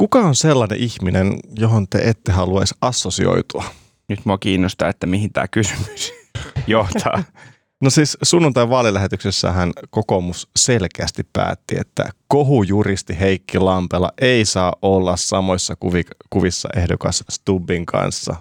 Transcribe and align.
Kuka 0.00 0.18
on 0.18 0.34
sellainen 0.34 0.78
ihminen, 0.78 1.38
johon 1.58 1.88
te 1.88 1.98
ette 1.98 2.32
haluaisi 2.32 2.74
assosioitua? 2.80 3.64
Nyt 4.08 4.20
mua 4.24 4.38
kiinnostaa, 4.38 4.88
että 4.88 5.06
mihin 5.06 5.32
tämä 5.32 5.48
kysymys 5.48 6.12
johtaa. 6.66 7.22
No 7.82 7.90
siis 7.90 8.18
sunnuntain 8.22 8.70
vaalilähetyksessähän 8.70 9.72
kokoomus 9.90 10.48
selkeästi 10.56 11.22
päätti, 11.32 11.76
että 11.80 12.10
kohujuristi 12.28 13.20
Heikki 13.20 13.58
Lampela 13.58 14.12
ei 14.20 14.44
saa 14.44 14.72
olla 14.82 15.16
samoissa 15.16 15.76
kuvissa 16.30 16.68
ehdokas 16.76 17.24
Stubbin 17.30 17.86
kanssa 17.86 18.36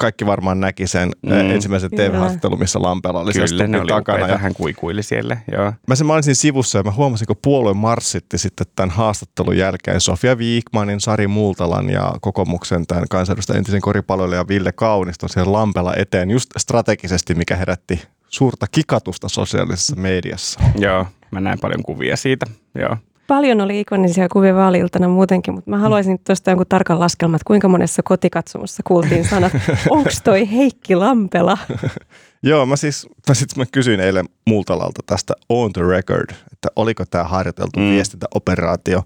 kaikki 0.00 0.26
varmaan 0.26 0.60
näki 0.60 0.86
sen 0.86 1.10
mm. 1.22 1.32
ensimmäisen 1.32 1.90
TV-haastattelun, 1.90 2.58
missä 2.58 2.82
Lampela 2.82 3.20
oli 3.20 3.32
Kyllä, 3.32 3.46
se 3.46 3.66
ne 3.66 3.80
oli 3.80 3.88
takana. 3.88 4.28
Ja 4.28 4.38
hän 4.38 4.54
kuikuili 4.54 5.02
siellä, 5.02 5.36
joo. 5.52 5.72
Mä 5.88 5.94
sen 5.94 6.10
olin 6.10 6.34
sivussa 6.34 6.78
ja 6.78 6.82
mä 6.82 6.90
huomasin, 6.90 7.26
kun 7.26 7.36
puolue 7.42 7.74
marssitti 7.74 8.38
sitten 8.38 8.66
tämän 8.76 8.90
haastattelun 8.90 9.56
jälkeen 9.56 10.00
Sofia 10.00 10.38
Viikmanin, 10.38 11.00
Sari 11.00 11.26
Multalan 11.26 11.90
ja 11.90 12.14
kokoomuksen 12.20 12.86
tämän 12.86 13.04
kansanedustajan 13.10 13.58
entisen 13.58 13.80
koripalloilijan 13.80 14.48
Ville 14.48 14.72
Kauniston 14.72 15.28
siellä 15.28 15.52
Lampela 15.52 15.94
eteen 15.96 16.30
just 16.30 16.50
strategisesti, 16.58 17.34
mikä 17.34 17.56
herätti 17.56 18.02
suurta 18.28 18.66
kikatusta 18.70 19.28
sosiaalisessa 19.28 19.96
mediassa. 19.96 20.60
Joo, 20.78 21.06
mä 21.30 21.40
näin 21.40 21.58
paljon 21.60 21.82
kuvia 21.82 22.16
siitä, 22.16 22.46
joo. 22.74 22.96
Paljon 23.26 23.60
oli 23.60 23.80
ikonisia 23.80 24.28
kuvia 24.28 24.54
vaaliltana 24.54 25.08
muutenkin, 25.08 25.54
mutta 25.54 25.70
mä 25.70 25.78
haluaisin 25.78 26.18
tuosta 26.26 26.50
jonkun 26.50 26.66
tarkan 26.68 27.00
laskelman, 27.00 27.36
että 27.36 27.46
kuinka 27.46 27.68
monessa 27.68 28.02
kotikatsomussa 28.02 28.82
kuultiin 28.86 29.24
sanat, 29.24 29.52
onko 29.90 30.10
toi 30.24 30.50
Heikki 30.52 30.96
Lampela? 30.96 31.58
Joo, 32.42 32.66
mä 32.66 32.76
siis 32.76 33.08
mä, 33.28 33.34
sit 33.34 33.56
mä 33.56 33.64
kysyin 33.72 34.00
eilen 34.00 34.28
Multalalta 34.46 35.00
tästä 35.06 35.34
on 35.48 35.72
the 35.72 35.82
record, 35.82 36.30
että 36.52 36.68
oliko 36.76 37.04
tämä 37.10 37.24
harjoiteltu 37.24 37.80
mm. 37.80 37.90
viestintäoperaatio. 37.90 39.02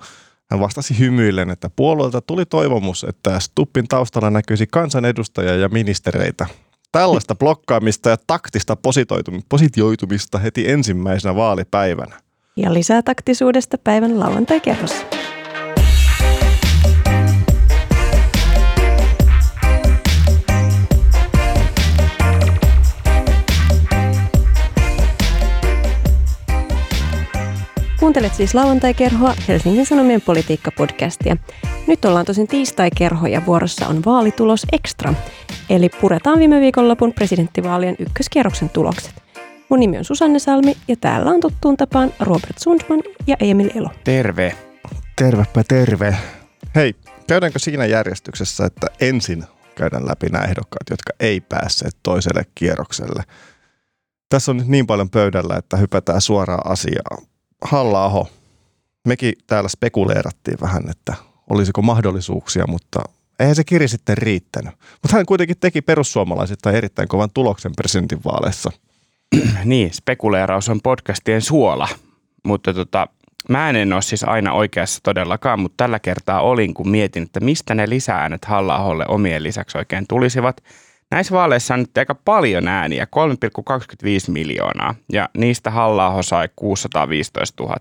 Hän 0.50 0.60
vastasi 0.60 0.98
hymyillen, 0.98 1.50
että 1.50 1.70
puolueelta 1.76 2.20
tuli 2.20 2.46
toivomus, 2.46 3.04
että 3.04 3.40
Stuppin 3.40 3.88
taustalla 3.88 4.30
näkyisi 4.30 4.66
kansanedustajia 4.66 5.56
ja 5.56 5.68
ministereitä. 5.68 6.46
Tällaista 6.92 7.34
blokkaamista 7.34 8.10
ja 8.10 8.16
taktista 8.26 8.76
positioitumista 9.48 10.38
heti 10.38 10.70
ensimmäisenä 10.70 11.34
vaalipäivänä 11.34 12.27
ja 12.58 12.74
lisää 12.74 13.02
taktisuudesta 13.02 13.78
päivän 13.78 14.20
lauantai-kerrossa. 14.20 15.04
Kuuntelet 28.00 28.34
siis 28.34 28.54
lauantai-kerhoa 28.54 29.34
Helsingin 29.48 29.86
Sanomien 29.86 30.22
politiikka-podcastia. 30.22 31.36
Nyt 31.86 32.04
ollaan 32.04 32.26
tosin 32.26 32.48
tiistai-kerho 32.48 33.26
ja 33.26 33.42
vuorossa 33.46 33.86
on 33.86 34.02
vaalitulos 34.06 34.66
extra. 34.72 35.14
Eli 35.70 35.88
puretaan 36.00 36.38
viime 36.38 36.60
viikonlopun 36.60 37.12
presidenttivaalien 37.12 37.96
ykköskierroksen 37.98 38.68
tulokset. 38.68 39.27
Mun 39.68 39.80
nimi 39.80 39.98
on 39.98 40.04
Susanne 40.04 40.38
Salmi 40.38 40.76
ja 40.88 40.96
täällä 40.96 41.30
on 41.30 41.40
tuttuun 41.40 41.76
tapaan 41.76 42.12
Robert 42.20 42.58
Sundman 42.58 43.02
ja 43.26 43.36
Emil 43.40 43.70
Elo. 43.74 43.90
Terve. 44.04 44.56
Tervepä 45.16 45.64
terve. 45.68 46.16
Hei, 46.74 46.94
käydäänkö 47.26 47.58
siinä 47.58 47.86
järjestyksessä, 47.86 48.64
että 48.64 48.86
ensin 49.00 49.44
käydään 49.74 50.08
läpi 50.08 50.26
nämä 50.28 50.44
ehdokkaat, 50.44 50.90
jotka 50.90 51.12
ei 51.20 51.40
päässeet 51.40 51.96
toiselle 52.02 52.46
kierrokselle. 52.54 53.22
Tässä 54.28 54.50
on 54.50 54.56
nyt 54.56 54.66
niin 54.66 54.86
paljon 54.86 55.10
pöydällä, 55.10 55.56
että 55.56 55.76
hypätään 55.76 56.20
suoraan 56.20 56.72
asiaan. 56.72 57.26
Halla-aho, 57.62 58.28
mekin 59.06 59.32
täällä 59.46 59.68
spekuleerattiin 59.68 60.58
vähän, 60.60 60.90
että 60.90 61.14
olisiko 61.50 61.82
mahdollisuuksia, 61.82 62.64
mutta 62.68 63.00
eihän 63.38 63.56
se 63.56 63.64
kiri 63.64 63.88
sitten 63.88 64.18
riittänyt. 64.18 64.74
Mutta 65.02 65.16
hän 65.16 65.26
kuitenkin 65.26 65.58
teki 65.60 65.82
perussuomalaisista 65.82 66.72
erittäin 66.72 67.08
kovan 67.08 67.30
tuloksen 67.34 67.72
presidentinvaaleissa– 67.76 68.70
niin, 69.64 69.94
spekuleeraus 69.94 70.68
on 70.68 70.80
podcastien 70.82 71.42
suola, 71.42 71.88
mutta 72.44 72.74
tota, 72.74 73.08
mä 73.48 73.70
en 73.70 73.92
ole 73.92 74.02
siis 74.02 74.24
aina 74.24 74.52
oikeassa 74.52 75.00
todellakaan, 75.02 75.60
mutta 75.60 75.84
tällä 75.84 75.98
kertaa 75.98 76.40
olin, 76.40 76.74
kun 76.74 76.88
mietin, 76.88 77.22
että 77.22 77.40
mistä 77.40 77.74
ne 77.74 77.88
lisääänet 77.88 78.44
halla 78.44 79.04
omien 79.08 79.42
lisäksi 79.42 79.78
oikein 79.78 80.04
tulisivat. 80.08 80.64
Näissä 81.10 81.34
vaaleissa 81.34 81.74
on 81.74 81.80
nyt 81.80 81.98
aika 81.98 82.14
paljon 82.14 82.68
ääniä, 82.68 83.06
3,25 83.06 84.32
miljoonaa, 84.32 84.94
ja 85.12 85.28
niistä 85.38 85.70
halla 85.70 86.22
sai 86.22 86.48
615 86.56 87.62
000. 87.62 87.76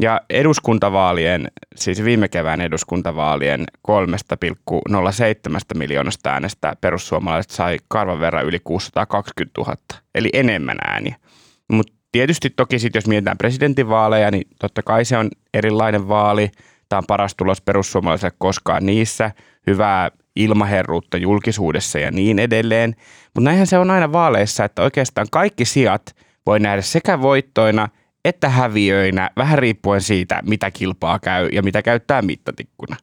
Ja 0.00 0.20
eduskuntavaalien, 0.30 1.48
siis 1.76 2.04
viime 2.04 2.28
kevään 2.28 2.60
eduskuntavaalien 2.60 3.64
3,07 3.90 5.78
miljoonasta 5.78 6.30
äänestä 6.30 6.76
perussuomalaiset 6.80 7.50
sai 7.50 7.78
karvan 7.88 8.20
verran 8.20 8.44
yli 8.44 8.60
620 8.64 9.60
000, 9.60 9.76
eli 10.14 10.28
enemmän 10.32 10.78
ääniä. 10.86 11.16
Mutta 11.72 11.92
tietysti 12.12 12.50
toki 12.50 12.78
sitten 12.78 12.98
jos 12.98 13.06
mietitään 13.06 13.38
presidentinvaaleja, 13.38 14.30
niin 14.30 14.48
totta 14.60 14.82
kai 14.82 15.04
se 15.04 15.16
on 15.16 15.28
erilainen 15.54 16.08
vaali. 16.08 16.50
Tämä 16.88 16.98
on 16.98 17.06
paras 17.06 17.34
tulos 17.34 17.60
perussuomalaisille 17.60 18.32
koskaan 18.38 18.86
niissä. 18.86 19.30
Hyvää 19.66 20.10
ilmaherruutta 20.36 21.16
julkisuudessa 21.16 21.98
ja 21.98 22.10
niin 22.10 22.38
edelleen. 22.38 22.94
Mutta 23.24 23.44
näinhän 23.44 23.66
se 23.66 23.78
on 23.78 23.90
aina 23.90 24.12
vaaleissa, 24.12 24.64
että 24.64 24.82
oikeastaan 24.82 25.26
kaikki 25.30 25.64
sijat 25.64 26.16
voi 26.46 26.60
nähdä 26.60 26.82
sekä 26.82 27.20
voittoina– 27.20 27.88
että 28.24 28.48
häviöinä, 28.48 29.30
vähän 29.36 29.58
riippuen 29.58 30.00
siitä, 30.00 30.40
mitä 30.46 30.70
kilpaa 30.70 31.18
käy 31.18 31.48
ja 31.52 31.62
mitä 31.62 31.82
käyttää 31.82 32.22
mittatikkuna. 32.22 32.96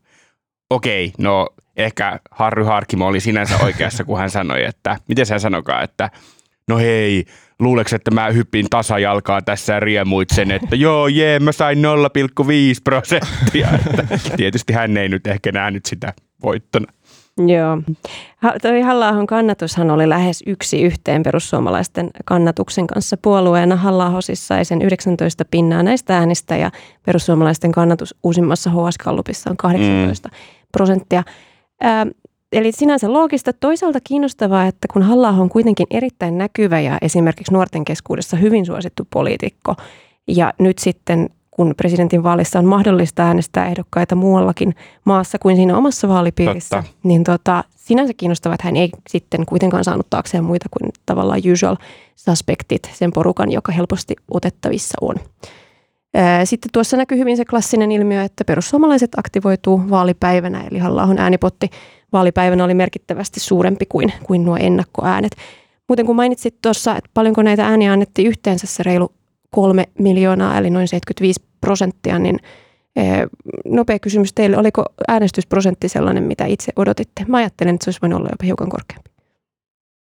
Okei, 0.70 1.12
no 1.18 1.48
ehkä 1.78 2.20
Harry 2.32 2.64
Harkimo 2.64 3.08
oli 3.08 3.20
sinänsä 3.20 3.58
oikeassa, 3.64 4.04
kun 4.04 4.18
hän 4.18 4.30
sanoi, 4.30 4.66
että, 4.66 4.98
miten 5.08 5.26
hän 5.30 5.40
sanokaa, 5.40 5.84
että 5.84 6.10
no 6.68 6.78
hei, 6.78 7.26
luuleeko, 7.60 7.96
että 7.96 8.12
mä 8.12 8.30
hyppin 8.30 8.68
tasajalkaa 8.70 9.42
tässä 9.42 9.74
ja 9.74 9.80
riemuitsen, 9.80 10.52
että 10.52 10.76
joo, 10.76 11.08
jee, 11.08 11.40
mä 11.40 11.52
sain 11.52 11.78
0,5 11.78 11.84
prosenttia. 12.84 13.68
Että 14.12 14.30
tietysti 14.38 14.74
hän 14.74 14.98
ei 14.98 15.10
nyt 15.10 15.28
ehkä 15.28 15.52
nähnyt 15.52 15.86
sitä 15.86 16.14
voittona. 16.44 16.94
Joo. 17.38 17.78
Toi 18.62 18.82
halla 18.82 19.26
kannatushan 19.28 19.92
oli 19.92 20.10
lähes 20.10 20.44
yksi 20.48 20.82
yhteen 20.82 21.24
perussuomalaisten 21.24 22.10
kannatuksen 22.26 22.88
kanssa 22.88 23.18
puolueena. 23.18 23.76
halla 23.76 24.22
siis 24.22 24.48
sai 24.48 24.66
sen 24.66 24.82
19 24.82 25.46
pinnaa 25.52 25.84
näistä 25.84 26.18
äänistä 26.18 26.58
ja 26.58 26.72
perussuomalaisten 27.06 27.72
kannatus 27.72 28.16
uusimmassa 28.24 28.70
HS-kallupissa 28.70 29.50
on 29.50 29.58
18 29.58 30.30
mm. 30.30 30.36
prosenttia. 30.72 31.24
Ää, 31.82 32.08
eli 32.52 32.72
sinänsä 32.72 33.14
loogista. 33.14 33.54
Toisaalta 33.54 34.00
kiinnostavaa, 34.04 34.68
että 34.68 34.88
kun 34.94 35.02
halla 35.02 35.30
on 35.30 35.50
kuitenkin 35.50 35.88
erittäin 35.90 36.38
näkyvä 36.38 36.80
ja 36.80 36.98
esimerkiksi 37.02 37.54
nuorten 37.54 37.86
keskuudessa 37.86 38.38
hyvin 38.38 38.66
suosittu 38.66 39.08
poliitikko, 39.10 39.76
ja 40.28 40.54
nyt 40.60 40.80
sitten 40.80 41.30
kun 41.62 41.74
presidentin 41.78 42.24
vaalissa 42.24 42.60
on 42.60 42.66
mahdollista 42.66 43.24
äänestää 43.24 43.68
ehdokkaita 43.68 44.16
muuallakin 44.16 44.76
maassa 45.06 45.40
kuin 45.40 45.56
siinä 45.56 45.78
omassa 45.78 46.08
vaalipiirissä, 46.08 46.76
Totta. 46.76 46.92
niin 47.04 47.24
tota, 47.24 47.64
sinänsä 47.76 48.14
kiinnostavaa, 48.14 48.54
että 48.56 48.68
hän 48.68 48.76
ei 48.76 48.90
sitten 49.10 49.46
kuitenkaan 49.46 49.84
saanut 49.84 50.10
taakseen 50.10 50.44
muita 50.44 50.70
kuin 50.72 50.92
tavallaan 51.06 51.42
usual 51.54 51.76
suspectit, 52.16 52.92
sen 52.94 53.12
porukan, 53.12 53.52
joka 53.52 53.72
helposti 53.72 54.16
otettavissa 54.32 54.98
on. 55.02 55.16
Sitten 56.44 56.70
tuossa 56.74 56.98
näkyy 56.98 57.18
hyvin 57.18 57.38
se 57.38 57.46
klassinen 57.46 57.92
ilmiö, 57.92 58.24
että 58.24 58.46
perussuomalaiset 58.46 59.12
aktivoituu 59.18 59.82
vaalipäivänä, 59.90 60.64
eli 60.72 60.80
halla 60.80 61.08
äänipotti 61.18 61.70
vaalipäivänä 62.14 62.64
oli 62.64 62.74
merkittävästi 62.74 63.40
suurempi 63.40 63.86
kuin, 63.86 64.14
kuin 64.24 64.46
nuo 64.46 64.58
ennakkoäänet. 64.60 65.32
Muuten 65.90 66.06
kun 66.06 66.16
mainitsit 66.16 66.56
tuossa, 66.62 66.96
että 66.96 67.10
paljonko 67.14 67.44
näitä 67.44 67.68
ääniä 67.68 67.94
annettiin 67.94 68.28
yhteensä 68.28 68.68
se 68.68 68.84
reilu 68.84 69.12
kolme 69.50 69.86
miljoonaa, 70.00 70.58
eli 70.58 70.70
noin 70.70 70.88
75 70.88 71.51
prosenttia, 71.62 72.20
niin 72.20 72.40
eh, 72.96 73.22
nopea 73.66 74.00
kysymys 74.00 74.34
teille, 74.34 74.58
oliko 74.58 74.86
äänestysprosentti 75.08 75.90
sellainen, 75.90 76.24
mitä 76.24 76.46
itse 76.46 76.72
odotitte? 76.76 77.26
Mä 77.28 77.38
ajattelen, 77.38 77.76
että 77.76 77.86
se 77.86 77.90
olisi 77.90 78.02
voinut 78.02 78.20
olla 78.20 78.30
jopa 78.32 78.46
hiukan 78.46 78.70
korkeampi. 78.70 79.12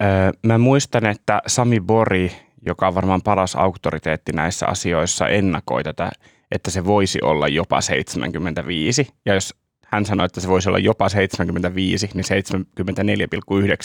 Öö, 0.04 0.32
mä 0.46 0.58
muistan, 0.58 1.06
että 1.06 1.42
Sami 1.48 1.80
Bori, 1.80 2.32
joka 2.66 2.88
on 2.88 2.96
varmaan 2.96 3.22
paras 3.22 3.56
auktoriteetti 3.56 4.32
näissä 4.32 4.66
asioissa, 4.68 5.28
ennakoi 5.28 5.84
tätä, 5.84 6.12
että 6.52 6.72
se 6.72 6.86
voisi 6.86 7.20
olla 7.22 7.48
jopa 7.48 7.82
75. 7.82 9.08
Ja 9.26 9.34
jos 9.34 9.56
hän 9.86 10.06
sanoi, 10.06 10.26
että 10.26 10.42
se 10.42 10.48
voisi 10.48 10.70
olla 10.70 10.80
jopa 10.80 11.10
75, 11.10 12.10
niin 12.14 12.26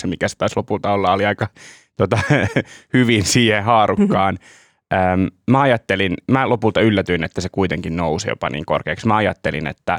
74,9, 0.05 0.07
mikä 0.07 0.29
se 0.29 0.37
taisi 0.37 0.57
lopulta 0.57 0.93
olla, 0.93 1.13
oli 1.13 1.27
aika 1.27 1.49
tota, 1.97 2.19
hyvin 2.95 3.25
siihen 3.25 3.65
haarukkaan. 3.65 4.39
Ähm, 4.93 5.27
mä 5.51 5.61
ajattelin, 5.61 6.15
mä 6.31 6.49
lopulta 6.49 6.81
yllätyin, 6.81 7.25
että 7.25 7.41
se 7.41 7.49
kuitenkin 7.53 7.97
nousi 7.97 8.29
jopa 8.29 8.51
niin 8.51 8.67
korkeaksi. 8.67 9.07
Mä 9.07 9.17
ajattelin, 9.17 9.67
että 9.67 9.99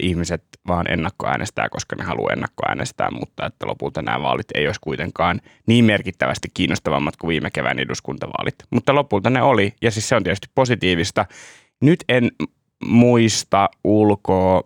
ihmiset 0.00 0.42
vaan 0.68 0.92
ennakkoäänestää, 0.92 1.68
koska 1.68 1.96
ne 1.96 2.04
haluaa 2.04 2.32
ennakkoäänestää, 2.32 3.10
mutta 3.10 3.46
että 3.46 3.66
lopulta 3.66 4.02
nämä 4.02 4.22
vaalit 4.22 4.46
ei 4.54 4.66
olisi 4.66 4.80
kuitenkaan 4.80 5.40
niin 5.66 5.84
merkittävästi 5.84 6.48
kiinnostavammat 6.54 7.16
kuin 7.16 7.28
viime 7.28 7.50
kevään 7.50 7.78
eduskuntavaalit. 7.78 8.54
Mutta 8.70 8.94
lopulta 8.94 9.30
ne 9.30 9.42
oli, 9.42 9.74
ja 9.82 9.90
siis 9.90 10.08
se 10.08 10.16
on 10.16 10.22
tietysti 10.22 10.46
positiivista. 10.54 11.26
Nyt 11.80 12.04
en 12.08 12.30
muista 12.84 13.68
ulkoa, 13.84 14.62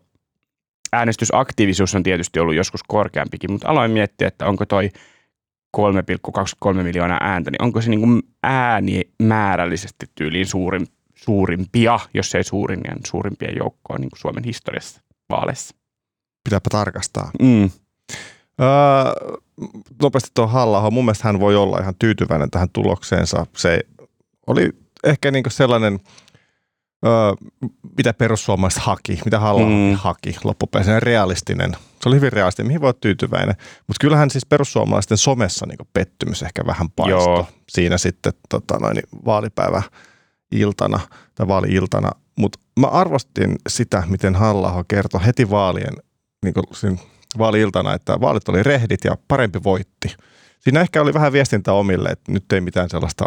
äänestysaktiivisuus 0.93 1.95
on 1.95 2.03
tietysti 2.03 2.41
ollut 2.41 2.55
joskus 2.55 2.83
korkeampikin, 2.83 3.53
mutta 3.53 3.69
aloin 3.69 3.91
miettiä, 3.91 4.29
että 4.29 4.47
onko 4.47 4.67
toi 4.67 4.91
3,23 5.75 6.83
miljoonaa 6.83 7.19
ääntä, 7.21 7.51
niin 7.51 7.63
onko 7.63 7.81
se 7.81 7.91
niin 7.91 8.01
kuin 8.01 8.23
äänimäärällisesti 8.43 10.07
tyyliin 10.15 10.47
suurin, 10.47 10.87
suurimpia, 11.15 12.01
jos 12.15 12.35
ei 12.35 12.45
suurin, 12.45 12.81
niin 12.81 12.99
suurimpien 13.07 13.57
joukkoa 13.57 13.99
niin 13.99 14.11
kuin 14.11 14.21
Suomen 14.21 14.45
historiassa 14.45 15.01
vaaleissa. 15.31 15.77
Pitääpä 16.45 16.71
tarkastaa. 16.71 17.31
Mm. 17.43 17.71
Öö, 18.61 19.39
nopeasti 20.03 20.31
tuo 20.35 20.47
halla 20.47 20.91
mun 20.91 21.05
mielestä 21.05 21.29
hän 21.29 21.41
voi 21.41 21.57
olla 21.57 21.79
ihan 21.81 21.95
tyytyväinen 21.99 22.51
tähän 22.51 22.69
tulokseensa. 22.73 23.47
Se 23.57 23.81
oli 24.47 24.71
ehkä 25.05 25.31
niin 25.31 25.45
sellainen, 25.49 26.01
öö, 27.05 27.33
mitä 27.97 28.15
perussuomalaiset 28.15 28.83
haki, 28.83 29.21
mitä 29.25 29.39
halla 29.41 29.67
mm. 29.67 29.95
haki 29.95 30.37
loppupeleissä, 30.45 31.01
realistinen. 31.01 31.73
Se 31.73 32.09
oli 32.09 32.17
hyvin 32.17 32.33
realistinen, 32.33 32.67
mihin 32.67 32.81
voi 32.81 32.89
olla 32.89 32.99
tyytyväinen. 33.01 33.55
Mutta 33.87 34.01
kyllähän 34.01 34.31
siis 34.31 34.47
perussuomalaisten 34.47 35.19
somessa 35.19 35.67
niin 35.67 35.89
pettymys 35.93 36.43
ehkä 36.43 36.63
vähän 36.67 36.91
paistoi 36.91 37.45
siinä 37.69 37.99
sitten 37.99 38.33
tota 38.49 38.79
noin, 38.79 38.97
vaalipäivä 39.25 39.83
iltana 40.53 41.01
tai 41.35 41.49
vaali-iltana. 41.49 42.11
Mutta 42.39 42.59
mä 42.81 42.87
arvostin 42.87 43.57
sitä, 43.69 44.03
miten 44.09 44.35
halla 44.35 44.85
kertoi 44.89 45.27
heti 45.27 45.51
vaalien 45.51 45.95
niin 46.45 46.55
kuin 46.55 46.99
vaali-iltana, 47.39 47.95
että 47.95 48.21
vaalit 48.21 48.49
oli 48.49 48.63
rehdit 48.63 49.05
ja 49.05 49.17
parempi 49.29 49.61
voitti. 49.65 50.17
Siinä 50.61 50.81
ehkä 50.81 51.03
oli 51.03 51.15
vähän 51.15 51.33
viestintää 51.33 51.75
omille, 51.75 52.09
että 52.09 52.33
nyt 52.33 52.53
ei 52.53 52.61
mitään 52.61 52.91
sellaista 52.91 53.25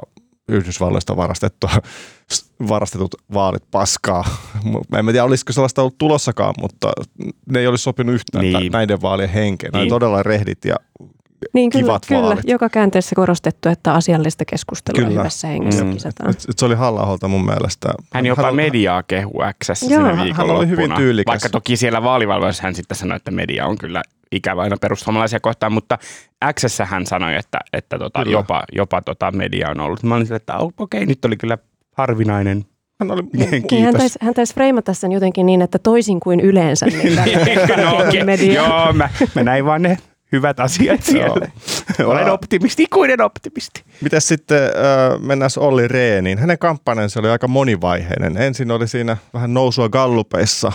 Yhdysvalloista 0.48 1.16
varastettua, 1.16 1.70
varastetut 2.70 3.16
vaalit 3.34 3.64
paskaa. 3.72 4.26
Mä 4.92 5.00
en 5.00 5.06
tiedä, 5.06 5.24
olisiko 5.24 5.54
sellaista 5.54 5.82
ollut 5.82 5.98
tulossakaan, 5.98 6.54
mutta 6.62 6.92
ne 7.50 7.60
ei 7.60 7.68
olisi 7.68 7.84
sopinut 7.84 8.16
yhtään 8.16 8.46
niin. 8.46 8.72
näiden 8.72 9.02
vaalien 9.02 9.30
henkeen. 9.30 9.74
Niin. 9.74 9.90
todella 9.90 10.24
rehdit 10.24 10.66
ja 10.66 10.76
niin, 11.54 11.70
kyllä, 11.70 11.84
kivat 11.84 12.06
kyllä. 12.08 12.22
vaalit. 12.22 12.46
Joka 12.48 12.70
käänteessä 12.70 13.16
korostettu, 13.16 13.70
että 13.70 13.94
asiallista 13.94 14.46
keskustelua 14.46 15.08
kyllä. 15.08 15.20
hyvässä 15.20 15.48
hengessä 15.48 15.84
mm. 15.84 15.94
kisataan. 15.94 16.30
Et, 16.30 16.46
et 16.50 16.60
se 16.60 16.66
oli 16.66 16.76
halla 16.76 17.28
mun 17.28 17.46
mielestä. 17.46 17.90
Hän 18.14 18.26
jopa 18.26 18.42
hän, 18.42 18.56
mediaa 18.56 19.04
kehu 19.04 19.34
Xssä 19.64 19.76
sinne 19.76 20.34
Hän 20.34 20.50
oli 20.50 20.68
hyvin 20.68 20.92
tyylikäs. 20.96 21.32
Vaikka 21.32 21.50
toki 21.50 21.78
siellä 21.78 22.04
vaalivalvoissa 22.04 22.64
hän 22.64 22.76
sitten 22.76 22.98
sanoi, 22.98 23.16
että 23.16 23.32
media 23.32 23.66
on 23.66 23.78
kyllä 23.78 24.04
ikävä 24.32 24.62
aina 24.62 24.78
perussuomalaisia 24.82 25.40
kohtaan, 25.40 25.72
mutta 25.72 25.98
Xssä 26.54 26.86
hän 26.86 27.06
sanoi, 27.06 27.36
että, 27.36 27.60
että 27.74 28.00
tota, 28.00 28.22
jopa, 28.22 28.64
jopa 28.72 29.02
tota 29.02 29.32
media 29.32 29.70
on 29.70 29.80
ollut. 29.80 30.04
Mä 30.04 30.16
olin 30.16 30.26
sille, 30.26 30.36
että 30.36 30.58
okei, 30.58 30.74
okay, 30.78 31.06
nyt 31.06 31.26
oli 31.26 31.38
kyllä 31.38 31.58
harvinainen 31.92 32.66
hän 33.00 33.12
oli, 33.12 33.22
niin, 33.72 33.86
hän 33.86 33.96
taisi, 33.98 34.20
hän 34.22 34.34
taisi 34.34 34.54
freimata 34.54 34.94
sen 34.94 35.12
jotenkin 35.12 35.46
niin, 35.46 35.62
että 35.62 35.80
toisin 35.80 36.20
kuin 36.20 36.40
yleensä. 36.40 36.86
Niin 36.86 37.16
no, 37.84 37.96
okay. 37.96 38.24
media. 38.24 38.54
Joo, 38.54 38.94
mä, 38.94 39.10
mä 39.36 39.44
näin 39.44 39.66
vaan 39.66 39.82
ne 39.82 39.98
hyvät 40.32 40.60
asiat 40.60 41.04
siellä. 41.04 41.52
Olen 42.06 42.32
optimisti, 42.32 42.84
ikuinen 42.84 43.22
optimisti. 43.22 43.84
Miten 44.02 44.22
sitten 44.22 44.64
äh, 44.64 45.20
mennään 45.20 45.52
Olli 45.58 45.88
Reeniin? 45.88 46.38
Hänen 46.38 46.60
kampanjansa 46.60 47.20
oli 47.20 47.30
aika 47.30 47.48
monivaiheinen. 47.48 48.38
Ensin 48.38 48.72
oli 48.72 48.88
siinä 48.88 49.18
vähän 49.34 49.54
nousua 49.54 49.90
gallupeissa 49.90 50.72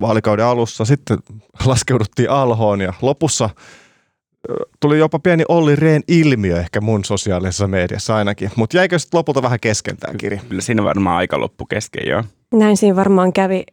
vaalikauden 0.00 0.44
alussa, 0.44 0.84
sitten 0.84 1.18
laskeuduttiin 1.64 2.30
alhoon 2.30 2.80
ja 2.80 2.92
lopussa 3.02 3.50
tuli 4.80 4.98
jopa 4.98 5.18
pieni 5.18 5.44
Olli 5.48 5.76
Rehn 5.76 6.02
ilmiö 6.08 6.60
ehkä 6.60 6.80
mun 6.80 7.04
sosiaalisessa 7.04 7.68
mediassa 7.68 8.16
ainakin. 8.16 8.50
Mutta 8.56 8.76
jäikö 8.76 8.98
sitten 8.98 9.18
lopulta 9.18 9.42
vähän 9.42 9.60
kesken 9.60 9.96
tämä 9.96 10.14
kirja? 10.14 10.40
Kyllä 10.48 10.62
siinä 10.62 10.84
varmaan 10.84 11.16
aika 11.16 11.40
loppu 11.40 11.66
kesken, 11.66 12.08
joo. 12.08 12.24
Näin 12.54 12.76
siinä 12.76 12.96
varmaan 12.96 13.32
kävi. 13.32 13.64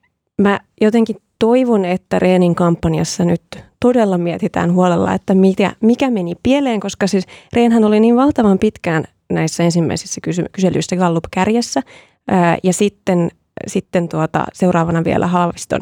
Mä 0.42 0.60
jotenkin 0.82 1.16
toivon, 1.44 1.86
että 1.86 2.20
Reenin 2.20 2.56
kampanjassa 2.56 3.26
nyt 3.26 3.42
todella 3.80 4.18
mietitään 4.18 4.74
huolella, 4.74 5.14
että 5.14 5.36
mikä, 5.36 5.72
mikä 5.82 6.10
meni 6.10 6.34
pieleen, 6.44 6.80
koska 6.80 7.08
siis 7.08 7.26
Reenhän 7.54 7.84
oli 7.84 8.00
niin 8.00 8.16
valtavan 8.16 8.60
pitkään 8.60 9.04
näissä 9.30 9.64
ensimmäisissä 9.64 10.22
kysy- 10.22 10.46
kyselyissä 10.52 10.96
Gallup-kärjessä 10.96 11.82
ää, 12.28 12.58
ja 12.64 12.74
sitten, 12.74 13.32
sitten 13.68 14.10
tuota, 14.10 14.44
seuraavana 14.54 15.04
vielä 15.04 15.28
Haaviston 15.28 15.82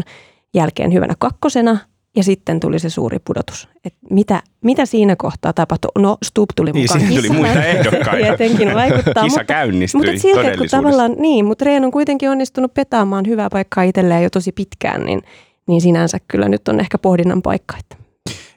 jälkeen 0.53 0.93
hyvänä 0.93 1.13
kakkosena 1.19 1.77
ja 2.15 2.23
sitten 2.23 2.59
tuli 2.59 2.79
se 2.79 2.89
suuri 2.89 3.17
pudotus. 3.25 3.69
Et 3.85 3.93
mitä, 4.09 4.43
mitä 4.61 4.85
siinä 4.85 5.15
kohtaa 5.15 5.53
tapahtui? 5.53 5.91
No, 5.99 6.17
Stup 6.23 6.49
tuli 6.55 6.71
niin, 6.71 6.83
mukaan. 6.83 7.09
Niin, 7.09 7.23
tuli 7.23 7.37
muita 7.37 7.63
ehdokkaita. 7.63 8.37
Tietenkin 8.37 8.73
vaikuttaa. 8.73 9.23
Kisa 9.23 9.43
käynnistyi 9.43 9.99
mutta 9.99 10.21
silti, 10.21 10.57
kun 10.57 10.67
tavallaan, 10.71 11.15
niin, 11.17 11.45
mutta 11.45 11.65
Reen 11.65 11.85
on 11.85 11.91
kuitenkin 11.91 12.29
onnistunut 12.29 12.73
petaamaan 12.73 13.27
hyvää 13.27 13.49
paikkaa 13.49 13.83
itselleen 13.83 14.23
jo 14.23 14.29
tosi 14.29 14.51
pitkään, 14.51 15.05
niin, 15.05 15.21
niin 15.67 15.81
sinänsä 15.81 16.17
kyllä 16.27 16.49
nyt 16.49 16.67
on 16.67 16.79
ehkä 16.79 16.97
pohdinnan 16.97 17.41
paikka. 17.41 17.77
Että. 17.79 17.95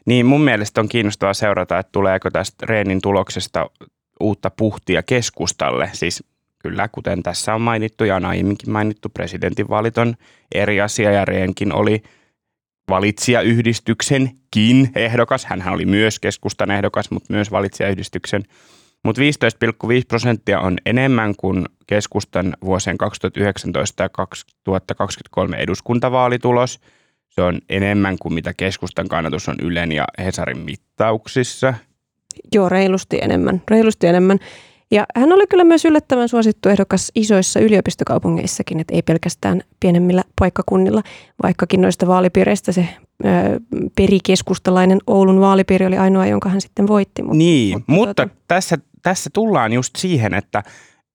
Niin, 0.06 0.26
mun 0.26 0.40
mielestä 0.40 0.80
on 0.80 0.88
kiinnostavaa 0.88 1.34
seurata, 1.34 1.78
että 1.78 1.92
tuleeko 1.92 2.30
tästä 2.30 2.66
Reenin 2.66 3.00
tuloksesta 3.00 3.70
uutta 4.20 4.50
puhtia 4.50 5.02
keskustalle. 5.02 5.90
Siis 5.92 6.24
kyllä, 6.58 6.88
kuten 6.88 7.22
tässä 7.22 7.54
on 7.54 7.60
mainittu 7.60 8.04
ja 8.04 8.16
on 8.16 8.24
aiemminkin 8.24 8.70
mainittu, 8.70 9.08
presidentinvaalit 9.08 9.98
on 9.98 10.14
eri 10.54 10.80
asia 10.80 11.12
ja 11.12 11.24
Reenkin 11.24 11.72
oli– 11.72 12.02
valitsijayhdistyksenkin 12.88 14.90
ehdokas. 14.94 15.44
Hän 15.44 15.68
oli 15.68 15.86
myös 15.86 16.18
keskustan 16.18 16.70
ehdokas, 16.70 17.10
mutta 17.10 17.32
myös 17.32 17.50
valitsijayhdistyksen. 17.50 18.42
Mutta 19.04 19.22
15,5 19.22 19.26
prosenttia 20.08 20.60
on 20.60 20.76
enemmän 20.86 21.34
kuin 21.36 21.66
keskustan 21.86 22.56
vuosien 22.64 22.98
2019 22.98 24.02
ja 24.02 24.08
2023 24.08 25.56
eduskuntavaalitulos. 25.56 26.80
Se 27.28 27.42
on 27.42 27.58
enemmän 27.68 28.16
kuin 28.20 28.34
mitä 28.34 28.54
keskustan 28.56 29.08
kannatus 29.08 29.48
on 29.48 29.56
Ylen 29.62 29.92
ja 29.92 30.04
Hesarin 30.18 30.58
mittauksissa. 30.58 31.74
Joo, 32.54 32.68
reilusti 32.68 33.18
enemmän. 33.22 33.62
Reilusti 33.70 34.06
enemmän. 34.06 34.38
Ja 34.90 35.06
hän 35.16 35.32
oli 35.32 35.46
kyllä 35.46 35.64
myös 35.64 35.84
yllättävän 35.84 36.28
suosittu 36.28 36.68
ehdokas 36.68 37.12
isoissa 37.14 37.60
yliopistokaupungeissakin, 37.60 38.80
että 38.80 38.94
ei 38.94 39.02
pelkästään 39.02 39.62
pienemmillä 39.80 40.22
paikkakunnilla, 40.40 41.02
vaikkakin 41.42 41.80
noista 41.80 42.06
vaalipiireistä 42.06 42.72
se 42.72 42.88
ö, 43.24 43.28
perikeskustalainen 43.96 44.98
Oulun 45.06 45.40
vaalipiiri 45.40 45.86
oli 45.86 45.98
ainoa, 45.98 46.26
jonka 46.26 46.48
hän 46.48 46.60
sitten 46.60 46.86
voitti. 46.86 47.22
Mutta, 47.22 47.36
niin, 47.36 47.76
mutta, 47.76 47.92
mutta 47.92 48.26
tuota... 48.26 48.40
tässä, 48.48 48.78
tässä 49.04 49.30
tullaan 49.32 49.72
just 49.72 49.96
siihen, 49.96 50.34
että, 50.34 50.62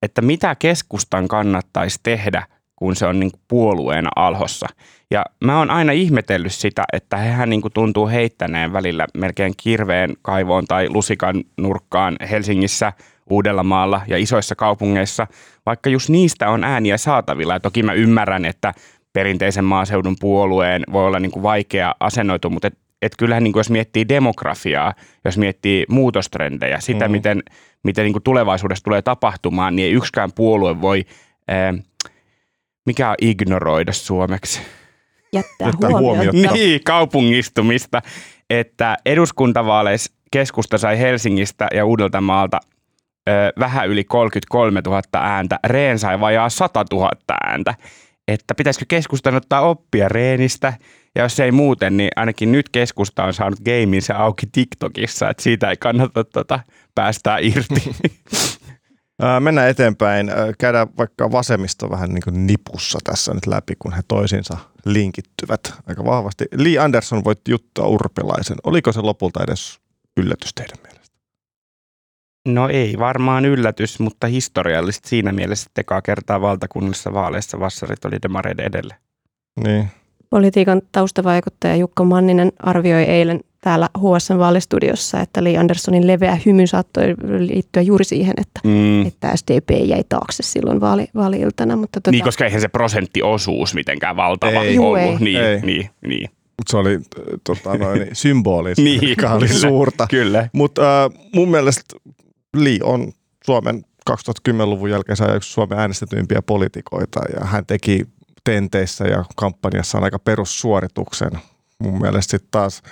että 0.01 0.21
mitä 0.21 0.56
keskustan 0.56 1.27
kannattaisi 1.27 2.00
tehdä, 2.03 2.44
kun 2.75 2.95
se 2.95 3.06
on 3.06 3.19
niin 3.19 3.31
kuin 3.31 3.41
puolueena 3.47 4.09
alhossa. 4.15 4.68
Ja 5.12 5.25
mä 5.44 5.57
oon 5.57 5.69
aina 5.69 5.91
ihmetellyt 5.91 6.53
sitä, 6.53 6.83
että 6.94 7.18
hehän 7.18 7.50
niin 7.50 7.62
kuin 7.62 7.74
tuntuu 7.74 8.07
heittäneen 8.07 8.73
välillä 8.73 9.07
melkein 9.18 9.54
kirveen 9.57 10.13
kaivoon 10.21 10.66
tai 10.66 10.90
lusikan 10.90 11.44
nurkkaan 11.57 12.16
Helsingissä– 12.30 12.94
Uudellamaalla 13.30 14.02
ja 14.07 14.18
isoissa 14.18 14.56
kaupungeissa, 14.56 15.28
vaikka 15.66 15.90
just 15.90 16.09
niistä 16.09 16.49
on 16.49 16.63
ääniä 16.63 16.97
saatavilla. 16.97 17.54
Ja 17.54 17.59
toki 17.59 17.83
mä 17.83 17.94
ymmärrän, 17.94 18.45
että 18.45 18.73
perinteisen 19.13 19.66
maaseudun 19.66 20.16
puolueen 20.19 20.83
voi 20.92 21.06
olla 21.06 21.19
niin 21.19 21.31
kuin 21.31 21.44
vaikea 21.44 21.95
asennoitua, 21.99 22.52
mutta 22.52 22.69
et, 23.01 23.13
et 23.13 23.15
kyllähän 23.18 23.44
niin 23.44 23.53
kuin 23.53 23.59
jos 23.59 23.69
miettii 23.69 24.09
demografiaa, 24.09 24.94
jos 25.25 25.37
miettii 25.37 25.85
muutostrendejä, 25.89 26.79
sitä 26.79 27.07
mm. 27.07 27.11
miten, 27.11 27.44
miten 27.83 28.03
niin 28.03 28.13
kuin 28.13 28.23
tulevaisuudessa 28.23 28.83
tulee 28.83 29.01
tapahtumaan, 29.01 29.75
niin 29.75 29.85
ei 29.85 29.91
yksikään 29.91 30.31
puolue 30.35 30.81
voi, 30.81 31.06
ää, 31.47 31.73
mikä 32.85 33.09
on 33.09 33.15
ignoroida 33.21 33.94
suomeksi? 33.94 34.61
Jättää, 35.33 35.68
Jättää 35.68 35.89
huomiota. 35.89 36.53
Niin, 36.53 36.81
kaupungistumista, 36.85 38.01
että 38.49 38.97
eduskuntavaaleissa 39.06 40.13
keskusta 40.31 40.77
sai 40.77 40.99
Helsingistä 40.99 41.68
ja 41.73 41.85
Uudeltamaalta 41.85 42.59
vähän 43.59 43.89
yli 43.89 44.03
33 44.03 44.81
000 44.85 45.01
ääntä, 45.13 45.59
Reen 45.68 45.99
sai 45.99 46.19
vajaa 46.19 46.49
100 46.49 46.85
000 46.91 47.09
ääntä. 47.44 47.75
Että 48.27 48.56
pitäisikö 48.56 48.85
keskustan 48.87 49.35
ottaa 49.35 49.61
oppia 49.61 50.09
Reenistä, 50.09 50.73
ja 51.16 51.23
jos 51.23 51.39
ei 51.39 51.51
muuten, 51.51 51.97
niin 51.97 52.09
ainakin 52.16 52.51
nyt 52.51 52.69
keskusta 52.69 53.23
on 53.23 53.33
saanut 53.33 53.59
gameinsa 53.59 54.16
auki 54.16 54.47
TikTokissa, 54.51 55.30
että 55.30 55.44
siitä 55.44 55.69
ei 55.69 55.78
kannata 55.78 56.23
tota 56.23 56.59
päästää 56.95 57.37
irti. 57.39 57.92
Mennään 59.39 59.69
eteenpäin. 59.69 60.31
Käydään 60.57 60.87
vaikka 60.97 61.31
vasemmisto 61.31 61.89
vähän 61.89 62.09
niin 62.09 62.21
kuin 62.23 62.47
nipussa 62.47 62.99
tässä 63.04 63.33
nyt 63.33 63.47
läpi, 63.47 63.73
kun 63.80 63.94
he 63.94 64.01
toisinsa 64.07 64.57
linkittyvät 64.85 65.73
aika 65.87 66.06
vahvasti. 66.06 66.45
Lee 66.57 66.78
Anderson 66.78 67.23
voitti 67.23 67.51
Jutta 67.51 67.87
Urpilaisen. 67.87 68.57
Oliko 68.63 68.92
se 68.92 69.01
lopulta 69.01 69.44
edes 69.44 69.80
yllätys 70.18 70.54
teidän 70.54 70.78
mielestä? 70.83 71.16
No 72.47 72.69
ei 72.69 72.99
varmaan 72.99 73.45
yllätys, 73.45 73.99
mutta 73.99 74.28
historiallisesti 74.28 75.09
siinä 75.09 75.31
mielessä, 75.31 75.68
että 75.68 75.81
ekaa 75.81 76.01
kertaa 76.01 76.42
valtakunnallisessa 76.42 77.13
vaaleissa 77.13 77.59
vassarit 77.59 78.06
oli 78.06 78.18
demareiden 78.21 78.66
edelle. 78.66 78.95
Niin. 79.63 79.92
Politiikan 80.30 80.81
taustavaikuttaja 80.92 81.76
Jukka 81.76 82.04
Manninen 82.04 82.52
arvioi 82.59 83.04
eilen 83.04 83.40
täällä 83.62 83.90
HSN 83.98 84.38
vaalistudiossa, 84.38 85.19
että 85.19 85.44
Li 85.44 85.57
Anderssonin 85.57 86.07
leveä 86.07 86.38
hymy 86.45 86.68
saattoi 86.68 87.16
liittyä 87.40 87.81
juuri 87.81 88.06
siihen, 88.06 88.33
että, 88.38 88.59
mm. 88.64 89.06
että 89.06 89.36
SDP 89.36 89.69
jäi 89.86 90.04
taakse 90.09 90.44
silloin 90.44 90.81
vaali, 90.81 91.07
vaali-iltana. 91.16 91.76
Mutta 91.76 92.02
tota... 92.02 92.12
Niin, 92.12 92.24
koska 92.24 92.45
eihän 92.45 92.62
se 92.62 92.68
prosenttiosuus 92.68 93.74
mitenkään 93.74 94.16
valtava 94.16 94.64
ei. 94.64 94.80
ollut. 94.80 95.00
Ei. 95.00 95.16
Niin, 95.19 95.42
ei. 95.42 95.62
niin, 95.62 95.90
niin. 96.07 96.30
se 96.69 96.78
oli 96.78 97.00
tota, 97.44 97.78
noin, 97.78 98.07
symbolista, 98.14 98.81
Niin, 98.90 99.09
mikä 99.09 99.33
oli 99.33 99.48
kyllä. 99.48 99.59
suurta. 99.59 100.07
Kyllä. 100.09 100.50
Mutta 100.54 101.06
äh, 101.06 101.12
mun 101.36 101.52
mielestä 101.52 101.81
Li 102.57 102.80
on 102.83 103.12
Suomen 103.45 103.83
2010-luvun 104.09 104.90
jälkeen 104.90 105.36
yksi 105.36 105.52
Suomen 105.52 105.80
äänestetyimpiä 105.80 106.42
poliitikoita 106.42 107.19
ja 107.40 107.45
hän 107.45 107.66
teki 107.66 108.06
tenteissä 108.43 109.07
ja 109.07 109.25
kampanjassaan 109.35 110.03
aika 110.03 110.19
perussuorituksen. 110.19 111.31
Mun 111.79 112.01
mielestä 112.01 112.31
sitten 112.31 112.51
taas 112.51 112.83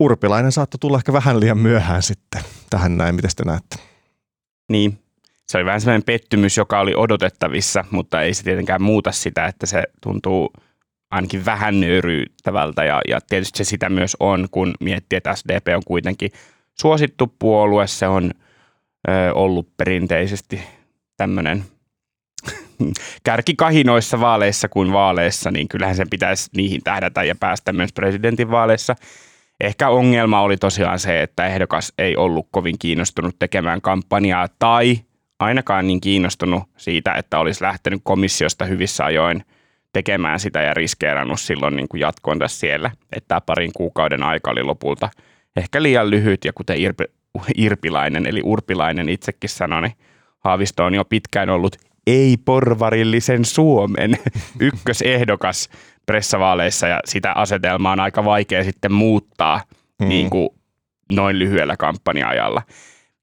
Urpilainen 0.00 0.52
saattoi 0.52 0.78
tulla 0.78 0.98
ehkä 0.98 1.12
vähän 1.12 1.40
liian 1.40 1.58
myöhään 1.58 2.02
sitten 2.02 2.42
tähän 2.70 2.96
näin. 2.96 3.14
Miten 3.14 3.30
te 3.36 3.44
näette? 3.44 3.76
Niin. 4.68 4.98
Se 5.46 5.58
oli 5.58 5.64
vähän 5.64 5.80
sellainen 5.80 6.04
pettymys, 6.04 6.56
joka 6.56 6.80
oli 6.80 6.94
odotettavissa, 6.96 7.84
mutta 7.90 8.22
ei 8.22 8.34
se 8.34 8.42
tietenkään 8.42 8.82
muuta 8.82 9.12
sitä, 9.12 9.46
että 9.46 9.66
se 9.66 9.82
tuntuu 10.02 10.52
ainakin 11.10 11.44
vähän 11.44 11.80
nöyryyttävältä 11.80 12.84
ja, 12.84 13.00
ja 13.08 13.20
tietysti 13.28 13.58
se 13.58 13.64
sitä 13.64 13.88
myös 13.88 14.16
on, 14.20 14.48
kun 14.50 14.74
miettii, 14.80 15.16
että 15.16 15.34
SDP 15.34 15.66
on 15.76 15.82
kuitenkin 15.86 16.30
suosittu 16.80 17.34
puolue. 17.38 17.86
Se 17.86 18.08
on 18.08 18.30
ö, 19.08 19.34
ollut 19.34 19.76
perinteisesti 19.76 20.62
tämmöinen 21.16 21.64
kärkikahinoissa 23.24 24.20
vaaleissa 24.20 24.68
kuin 24.68 24.92
vaaleissa, 24.92 25.50
niin 25.50 25.68
kyllähän 25.68 25.96
sen 25.96 26.10
pitäisi 26.10 26.50
niihin 26.56 26.80
tähdätä 26.84 27.22
ja 27.22 27.34
päästä 27.34 27.72
myös 27.72 27.92
presidentin 27.92 28.50
vaaleissa. 28.50 28.96
Ehkä 29.60 29.88
ongelma 29.88 30.40
oli 30.40 30.56
tosiaan 30.56 30.98
se, 30.98 31.22
että 31.22 31.46
ehdokas 31.46 31.92
ei 31.98 32.16
ollut 32.16 32.48
kovin 32.50 32.78
kiinnostunut 32.78 33.36
tekemään 33.38 33.80
kampanjaa 33.80 34.48
tai 34.58 34.98
ainakaan 35.38 35.86
niin 35.86 36.00
kiinnostunut 36.00 36.62
siitä, 36.76 37.14
että 37.14 37.38
olisi 37.38 37.64
lähtenyt 37.64 38.00
komissiosta 38.04 38.64
hyvissä 38.64 39.04
ajoin 39.04 39.44
tekemään 39.92 40.40
sitä 40.40 40.62
ja 40.62 40.74
riskeerannut 40.74 41.40
silloin 41.40 41.76
niin 41.76 41.88
kuin 41.88 42.00
jatkoonta 42.00 42.48
siellä. 42.48 42.90
Että 43.12 43.28
tämä 43.28 43.40
parin 43.40 43.72
kuukauden 43.72 44.22
aika 44.22 44.50
oli 44.50 44.62
lopulta 44.62 45.08
ehkä 45.56 45.82
liian 45.82 46.10
lyhyt 46.10 46.44
ja 46.44 46.52
kuten 46.52 46.80
Irpi, 46.80 47.04
Irpilainen 47.56 48.26
eli 48.26 48.40
Urpilainen 48.44 49.08
itsekin 49.08 49.50
sanoi, 49.50 49.82
niin 49.82 49.92
Haavisto 50.38 50.84
on 50.84 50.94
jo 50.94 51.04
pitkään 51.04 51.50
ollut 51.50 51.76
ei-porvarillisen 52.06 53.44
Suomen 53.44 54.18
ykkösehdokas 54.60 55.68
pressavaaleissa 56.06 56.88
ja 56.88 57.00
sitä 57.04 57.32
asetelmaa 57.32 57.92
on 57.92 58.00
aika 58.00 58.24
vaikea 58.24 58.64
sitten 58.64 58.92
muuttaa 58.92 59.60
Mm. 60.00 60.08
niin 60.08 60.30
kuin 60.30 60.48
noin 61.12 61.38
lyhyellä 61.38 61.76
kampanja-ajalla. 61.76 62.62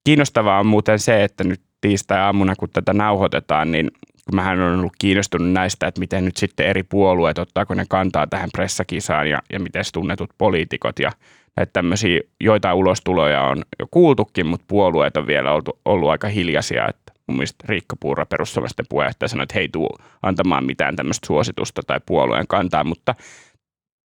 Kiinnostavaa 0.04 0.60
on 0.60 0.68
muuten 0.68 1.00
se, 1.00 1.24
että 1.24 1.44
nyt 1.44 1.62
tiistai-aamuna, 1.82 2.56
kun 2.56 2.70
tätä 2.74 2.94
nauhoitetaan, 2.94 3.72
niin 3.72 3.92
kun 4.26 4.36
mähän 4.36 4.62
olen 4.62 4.80
ollut 4.80 4.94
kiinnostunut 5.00 5.52
näistä, 5.52 5.88
että 5.88 6.00
miten 6.00 6.26
nyt 6.26 6.38
sitten 6.38 6.66
eri 6.66 6.84
puolueet, 6.84 7.38
ottaako 7.38 7.74
ne 7.74 7.86
kantaa 7.90 8.28
tähän 8.28 8.50
pressakisaan 8.54 9.30
ja, 9.30 9.42
ja 9.54 9.60
miten 9.60 9.84
tunnetut 9.94 10.30
poliitikot 10.38 11.00
ja 11.00 11.12
näitä 11.58 11.74
tämmöisiä 11.74 12.22
joitain 12.42 12.76
ulostuloja 12.76 13.44
on 13.44 13.58
jo 13.80 13.88
kuultukin, 13.92 14.46
mutta 14.46 14.66
puolueet 14.68 15.18
on 15.18 15.28
vielä 15.28 15.52
oltu, 15.52 15.80
ollut 15.86 16.10
aika 16.10 16.28
hiljaisia, 16.28 16.88
että 16.88 17.07
mun 17.28 17.38
mielestä 17.38 17.66
Riikka 17.68 17.96
Puura 18.00 18.26
perussuomalaisten 18.26 18.86
puheenjohtaja 18.90 19.30
sanoi, 19.30 19.44
että 19.44 19.54
he 19.56 19.60
ei 19.60 19.70
tule 19.70 20.04
antamaan 20.22 20.66
mitään 20.66 20.96
tämmöistä 20.96 21.28
suositusta 21.28 21.82
tai 21.88 22.00
puolueen 22.06 22.48
kantaa, 22.48 22.84
mutta 22.84 23.16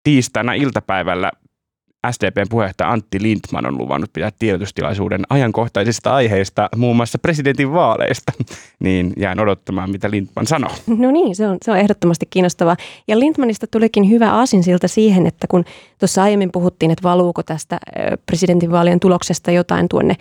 tiistaina 0.03 0.53
iltapäivällä 0.53 1.31
SDPn 2.11 2.49
puheenjohtaja 2.49 2.91
Antti 2.91 3.21
Lindman 3.21 3.65
on 3.65 3.77
luvannut 3.77 4.13
pitää 4.13 4.31
tiedotustilaisuuden 4.39 5.21
ajankohtaisista 5.29 6.15
aiheista, 6.15 6.69
muun 6.75 6.95
muassa 6.95 7.19
presidentin 7.19 7.73
vaaleista, 7.73 8.31
niin 8.79 9.13
jään 9.17 9.39
odottamaan, 9.39 9.91
mitä 9.91 10.11
Lindman 10.11 10.47
sanoo. 10.47 10.71
No 10.87 11.11
niin, 11.11 11.35
se 11.35 11.47
on, 11.47 11.57
se 11.61 11.71
on 11.71 11.77
ehdottomasti 11.77 12.25
kiinnostavaa. 12.29 12.77
Ja 13.07 13.19
Lindmanista 13.19 13.67
tulikin 13.67 14.09
hyvä 14.09 14.33
aasinsilta 14.33 14.87
siihen, 14.87 15.27
että 15.27 15.47
kun 15.47 15.65
tuossa 15.99 16.23
aiemmin 16.23 16.51
puhuttiin, 16.51 16.91
että 16.91 17.03
valuuko 17.03 17.43
tästä 17.43 17.79
presidentinvaalien 18.25 18.99
tuloksesta 18.99 19.51
jotain 19.51 19.89
tuonne 19.89 20.15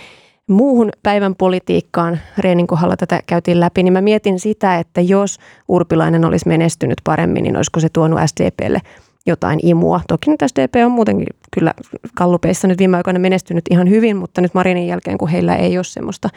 muuhun 0.51 0.91
päivän 1.03 1.35
politiikkaan, 1.35 2.21
Reenin 2.39 2.67
kohdalla 2.67 2.97
tätä 2.97 3.23
käytiin 3.27 3.61
läpi, 3.61 3.83
niin 3.83 3.93
mä 3.93 4.01
mietin 4.01 4.41
sitä, 4.41 4.79
että 4.79 5.01
jos 5.01 5.39
Urpilainen 5.69 6.25
olisi 6.25 6.49
menestynyt 6.49 6.99
paremmin, 7.05 7.43
niin 7.43 7.57
olisiko 7.57 7.81
se 7.81 7.89
tuonut 7.89 8.21
SDPlle 8.27 8.81
jotain 9.27 9.59
imua. 9.63 10.01
Toki 10.09 10.31
nyt 10.31 10.41
SDP 10.47 10.75
on 10.85 10.91
muutenkin 10.91 11.27
kyllä 11.55 11.75
kallupeissa 12.15 12.69
nyt 12.69 12.79
viime 12.79 12.97
aikoina 12.97 13.19
menestynyt 13.19 13.65
ihan 13.71 13.91
hyvin, 13.91 14.17
mutta 14.17 14.41
nyt 14.41 14.55
Marinin 14.55 14.87
jälkeen, 14.87 15.19
kun 15.19 15.29
heillä 15.29 15.57
ei 15.57 15.79
ole 15.79 15.85
semmoista 15.85 16.29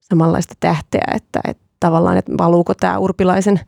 samanlaista 0.00 0.54
tähteä, 0.60 1.04
että, 1.14 1.40
että 1.48 1.62
tavallaan, 1.80 2.16
että 2.16 2.32
valuuko 2.38 2.74
tämä 2.74 2.98
Urpilaisen 2.98 3.60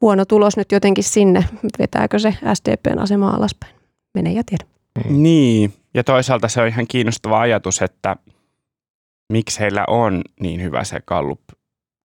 huono 0.00 0.24
tulos 0.24 0.56
nyt 0.56 0.72
jotenkin 0.72 1.04
sinne, 1.04 1.44
vetääkö 1.78 2.18
se 2.18 2.34
SDPn 2.54 2.98
asemaa 2.98 3.36
alaspäin? 3.36 3.74
Mene 4.14 4.32
ja 4.32 4.42
tiedä. 4.46 4.64
Niin, 5.08 5.72
ja 5.94 6.04
toisaalta 6.04 6.48
se 6.48 6.60
on 6.60 6.68
ihan 6.68 6.86
kiinnostava 6.86 7.40
ajatus, 7.40 7.82
että 7.82 8.16
miksi 9.32 9.60
heillä 9.60 9.84
on 9.88 10.22
niin 10.40 10.62
hyvä 10.62 10.84
se 10.84 11.00
Gallup 11.06 11.40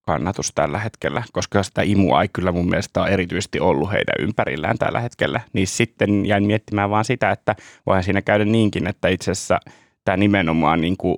kannatus 0.05 0.51
tällä 0.55 0.79
hetkellä, 0.79 1.23
koska 1.33 1.63
sitä 1.63 1.81
imua 1.81 2.21
ei 2.21 2.29
kyllä 2.33 2.51
mun 2.51 2.69
mielestä 2.69 3.01
ole 3.01 3.09
erityisesti 3.09 3.59
ollut 3.59 3.91
heidän 3.91 4.15
ympärillään 4.19 4.77
tällä 4.77 4.99
hetkellä. 4.99 5.41
Niin 5.53 5.67
sitten 5.67 6.25
jäin 6.25 6.43
miettimään 6.43 6.89
vaan 6.89 7.05
sitä, 7.05 7.31
että 7.31 7.55
voihan 7.85 8.03
siinä 8.03 8.21
käydä 8.21 8.45
niinkin, 8.45 8.88
että 8.88 9.07
itse 9.07 9.31
asiassa 9.31 9.59
tämä 10.05 10.17
nimenomaan 10.17 10.81
niin 10.81 10.97
kuin 10.97 11.17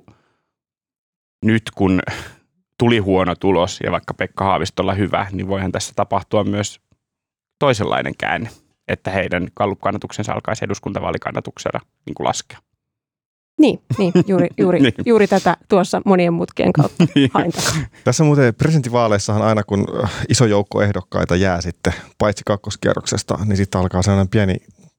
nyt 1.44 1.62
kun 1.74 2.00
tuli 2.78 2.98
huono 2.98 3.34
tulos 3.34 3.80
ja 3.84 3.92
vaikka 3.92 4.14
Pekka 4.14 4.44
Haavistolla 4.44 4.94
hyvä, 4.94 5.26
niin 5.32 5.48
voihan 5.48 5.72
tässä 5.72 5.92
tapahtua 5.96 6.44
myös 6.44 6.80
toisenlainen 7.58 8.14
käänne, 8.18 8.50
että 8.88 9.10
heidän 9.10 9.48
Gallup-kannatuksensa 9.56 10.32
alkaisi 10.32 10.64
eduskuntavaalikannatuksella 10.64 11.80
niin 12.06 12.14
laskea. 12.18 12.58
Niin, 13.58 13.80
niin 13.98 14.12
juuri, 14.26 14.48
juuri, 14.60 14.80
Niin. 14.80 14.94
juuri 15.06 15.26
tätä 15.26 15.56
tuossa 15.68 16.02
monien 16.04 16.32
mutkien 16.32 16.72
kautta 16.72 17.04
hain 17.34 17.52
takaa. 17.52 17.72
Tässä 18.04 18.24
muuten 18.24 18.54
presidentinvaaleissahan 18.54 19.42
aina 19.42 19.62
kun 19.62 19.86
äh, 20.04 20.10
iso 20.28 20.46
joukko 20.46 20.82
ehdokkaita 20.82 21.36
jää 21.36 21.60
sitten, 21.60 21.92
paitsi 22.18 22.42
kakkoskierroksesta, 22.46 23.38
niin 23.44 23.56
sitten 23.56 23.80
alkaa 23.80 24.02
sellainen 24.02 24.28
pieni 24.28 24.56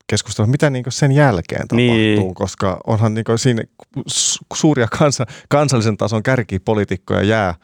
keskustelu, 0.07 0.47
mitä 0.47 0.69
niin 0.69 0.83
sen 0.89 1.11
jälkeen 1.11 1.67
tapahtuu, 1.67 1.77
Niin. 1.95 2.33
koska 2.33 2.79
onhan 2.87 3.13
niin 3.13 3.25
siinä 3.35 3.63
su- 3.99 4.45
suuria 4.53 4.87
kansa, 4.99 5.25
kansallisen 5.49 5.97
tason 5.97 6.23
kärkipolitiikkoja 6.23 7.21
jää, 7.23 7.55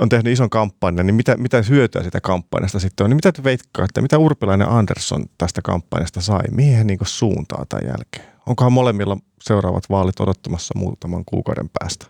on 0.00 0.08
tehnyt 0.08 0.32
ison 0.32 0.50
kampanjan, 0.50 1.06
niin 1.06 1.14
mitä, 1.14 1.36
mitä 1.36 1.62
hyötyä 1.68 2.02
sitä 2.02 2.20
kampanjasta 2.20 2.78
sitten 2.78 3.04
on? 3.04 3.10
Niin 3.10 3.16
mitä 3.16 3.32
te 3.32 3.44
veikkaatte, 3.44 4.00
mitä 4.00 4.18
Urpilainen 4.18 4.66
ja 4.66 4.78
Andersson 4.78 5.24
tästä 5.38 5.60
kampanjasta 5.64 6.20
sai? 6.20 6.42
Mihin 6.50 6.76
he 6.76 6.84
niin 6.84 6.98
suuntaa 7.04 7.64
tämän 7.68 7.86
jälkeen? 7.86 8.39
Onkohan 8.50 8.72
molemmilla 8.72 9.16
seuraavat 9.42 9.84
vaalit 9.90 10.20
odottamassa 10.20 10.78
muutaman 10.78 11.24
kuukauden 11.26 11.70
päästä? 11.78 12.06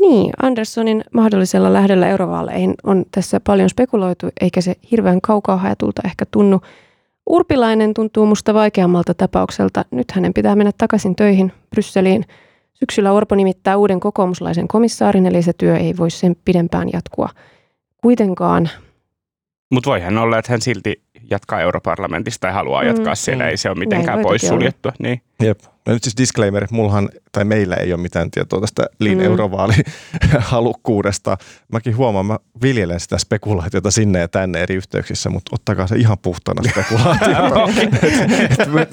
Niin, 0.00 0.32
Anderssonin 0.42 1.04
mahdollisella 1.14 1.72
lähdöllä 1.72 2.08
eurovaaleihin 2.08 2.74
on 2.84 3.04
tässä 3.10 3.40
paljon 3.40 3.70
spekuloitu, 3.70 4.26
eikä 4.40 4.60
se 4.60 4.76
hirveän 4.90 5.20
kaukaa 5.20 5.56
haetulta 5.56 6.02
ehkä 6.04 6.26
tunnu. 6.30 6.60
Urpilainen 7.26 7.94
tuntuu 7.94 8.26
musta 8.26 8.54
vaikeammalta 8.54 9.14
tapaukselta. 9.14 9.84
Nyt 9.90 10.10
hänen 10.10 10.34
pitää 10.34 10.56
mennä 10.56 10.72
takaisin 10.78 11.16
töihin 11.16 11.52
Brysseliin. 11.70 12.24
Syksyllä 12.74 13.12
Orpo 13.12 13.34
nimittää 13.34 13.76
uuden 13.76 14.00
kokoomuslaisen 14.00 14.68
komissaarin, 14.68 15.26
eli 15.26 15.42
se 15.42 15.52
työ 15.52 15.76
ei 15.76 15.96
voi 15.96 16.10
sen 16.10 16.36
pidempään 16.44 16.88
jatkua. 16.92 17.28
Kuitenkaan 17.96 18.68
Mutta 19.72 19.90
voihan 19.90 20.18
olla, 20.18 20.38
että 20.38 20.52
hän 20.52 20.60
silti 20.60 21.02
jatkaa 21.30 21.60
europarlamentista 21.60 22.40
tai 22.40 22.52
haluaa 22.52 22.82
Mm, 22.82 22.88
jatkaa 22.88 23.14
siellä. 23.14 23.44
mm. 23.44 23.50
Ei 23.50 23.56
se 23.56 23.68
ole 23.68 23.74
Näin 23.74 23.88
mitenkään 23.88 24.18
voi 24.18 24.22
pois 24.24 24.42
suljettua. 24.48 24.92
Niin. 24.98 25.22
Jep. 25.42 25.60
Ja 25.86 25.92
nyt 25.92 26.04
siis 26.04 26.16
disclaimer, 26.16 26.66
mullahan, 26.70 27.08
tai 27.32 27.44
meillä 27.44 27.76
ei 27.76 27.92
ole 27.92 28.02
mitään 28.02 28.30
tietoa 28.30 28.60
tästä 28.60 28.86
Lin 28.98 29.18
Mm. 29.18 29.24
eurovaalihalukkuudesta. 29.24 31.36
Mäkin 31.72 31.96
huomaan, 31.96 32.26
mä 32.26 32.38
viljelen 32.62 33.00
sitä 33.00 33.18
spekulaatiota 33.18 33.90
sinne 33.90 34.18
ja 34.18 34.28
tänne 34.28 34.62
eri 34.62 34.74
yhteyksissä, 34.74 35.30
mutta 35.30 35.50
ottakaa 35.54 35.86
se 35.86 35.96
ihan 35.96 36.16
puhtana 36.22 36.62
spekulaatiota. 36.70 37.68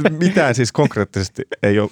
Mitään 0.26 0.56
siis 0.56 0.72
konkreettisesti 0.72 1.42
ei 1.64 1.80
ole, 1.80 1.90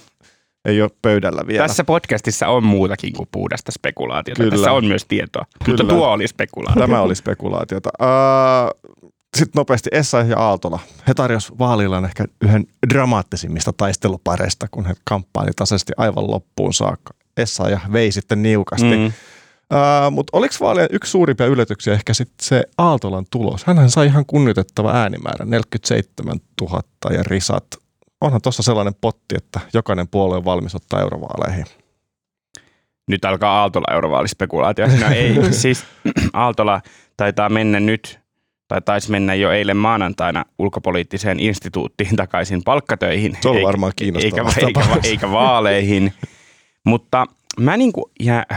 ei 0.67 0.81
ole 0.81 0.91
pöydällä 1.01 1.47
vielä. 1.47 1.67
Tässä 1.67 1.83
podcastissa 1.83 2.47
on 2.47 2.63
muutakin 2.63 3.13
kuin 3.13 3.29
puhdasta 3.31 3.71
spekulaatiota. 3.71 4.43
Kyllä. 4.43 4.55
Tässä 4.55 4.71
on 4.71 4.85
myös 4.85 5.05
tietoa. 5.05 5.45
Kyllä. 5.65 5.77
Mutta 5.77 5.95
tuo 5.95 6.07
oli 6.07 6.27
spekulaatio. 6.27 6.81
Tämä 6.81 7.01
oli 7.01 7.15
spekulaatiota. 7.15 7.89
Uh, 8.01 8.91
sitten 9.37 9.59
nopeasti 9.59 9.89
Essa 9.93 10.17
ja 10.17 10.39
Aaltola. 10.39 10.79
He 11.07 11.13
tarjosivat 11.13 11.59
vaalillaan 11.59 12.05
ehkä 12.05 12.25
yhden 12.41 12.67
dramaattisimmista 12.89 13.73
taistelupareista, 13.73 14.67
kun 14.71 14.85
he 14.85 14.93
kamppaili 15.03 15.51
tasaisesti 15.55 15.93
aivan 15.97 16.31
loppuun 16.31 16.73
saakka. 16.73 17.13
Essa 17.37 17.69
ja 17.69 17.79
vei 17.93 18.11
sitten 18.11 18.43
niukasti. 18.43 18.97
Mm. 18.97 19.01
Mm. 19.01 19.11
Uh, 19.73 20.11
Mutta 20.11 20.37
oliko 20.37 20.55
vaalien 20.59 20.87
yksi 20.91 21.11
suurimpia 21.11 21.45
yllätyksiä 21.45 21.93
ehkä 21.93 22.13
sitten 22.13 22.47
se 22.47 22.63
Aaltolan 22.77 23.25
tulos? 23.31 23.63
Hänhän 23.63 23.89
sai 23.89 24.05
ihan 24.05 24.25
kunnioitettava 24.25 24.91
äänimäärä, 24.91 25.45
47 25.45 26.39
000 26.61 26.81
ja 27.11 27.23
risat. 27.23 27.67
Onhan 28.21 28.41
tuossa 28.41 28.63
sellainen 28.63 28.95
potti, 29.01 29.35
että 29.37 29.59
jokainen 29.73 30.07
puolue 30.07 30.37
on 30.37 30.45
valmis 30.45 30.75
ottaa 30.75 31.01
eurovaaleihin. 31.01 31.65
Nyt 33.07 33.25
alkaa 33.25 33.59
Aaltola 33.59 33.93
eurovaalispekulaatio. 33.93 34.87
No 34.87 35.07
ei, 35.15 35.35
siis 35.61 35.85
Aaltola 36.33 36.81
taitaa 37.17 37.49
mennä 37.49 37.79
nyt 37.79 38.19
tai 38.67 38.81
taisi 38.81 39.11
mennä 39.11 39.33
jo 39.33 39.51
eilen 39.51 39.77
maanantaina 39.77 40.45
ulkopoliittiseen 40.59 41.39
instituuttiin 41.39 42.15
takaisin 42.15 42.63
palkkatöihin. 42.63 43.37
Se 43.41 43.49
on 43.49 43.55
eikä, 43.55 43.67
varmaan 43.67 43.93
kiinnostava 43.95 44.49
eikä, 44.49 44.67
eikä, 44.67 44.81
tapaus. 44.81 45.05
eikä 45.05 45.31
vaaleihin. 45.31 46.13
Mutta 46.83 47.25
mä 47.59 47.77
niin 47.77 47.93
kuin 47.93 48.05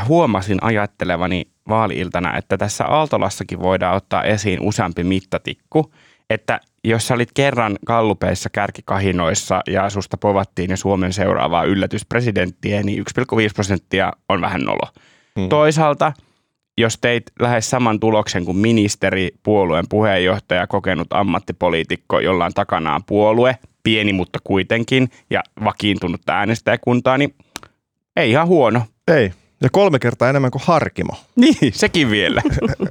huomasin 0.09 0.59
ajattelevani 0.63 1.47
vaaliiltana, 1.69 2.37
että 2.37 2.59
tässä 2.59 2.87
Aaltolassakin 2.87 3.61
voidaan 3.61 3.97
ottaa 3.97 4.25
esiin 4.25 4.61
useampi 4.61 5.05
mittatikku, 5.05 5.95
että 6.31 6.61
jos 6.85 7.07
sä 7.07 7.15
olit 7.15 7.33
kerran 7.35 7.79
kallupeissa 7.87 8.51
kärkikahinoissa 8.51 9.61
ja 9.67 9.91
susta 9.91 10.17
povattiin 10.17 10.71
jo 10.71 10.77
Suomen 10.77 11.13
seuraavaa 11.13 11.65
yllätyspresidenttiä, 11.65 12.83
niin 12.83 13.05
1,5 13.19 13.51
prosenttia 13.55 14.13
on 14.29 14.41
vähän 14.41 14.61
nolo. 14.61 14.89
Hmm. 15.41 15.49
Toisaalta, 15.49 16.13
jos 16.79 16.99
teit 17.01 17.23
lähes 17.41 17.71
saman 17.71 18.01
tuloksen 18.01 18.45
kuin 18.45 18.57
ministeri, 18.57 19.31
puolueen 19.43 19.85
puheenjohtaja, 19.89 20.67
kokenut 20.67 21.09
ammattipoliitikko, 21.11 22.21
jolla 22.21 22.45
on 22.45 22.53
takanaan 22.55 23.05
puolue, 23.05 23.59
pieni 23.83 24.13
mutta 24.13 24.39
kuitenkin, 24.45 25.09
ja 25.31 25.43
vakiintunut 25.65 26.21
äänestäjäkuntaa, 26.29 27.19
niin 27.19 27.35
ei 28.17 28.31
ihan 28.31 28.47
huono. 28.47 28.83
Ei. 29.09 29.33
Ja 29.63 29.69
kolme 29.73 29.99
kertaa 29.99 30.29
enemmän 30.31 30.51
kuin 30.51 30.63
Harkimo. 30.65 31.13
Niin, 31.37 31.73
sekin 31.73 32.11
vielä. 32.11 32.43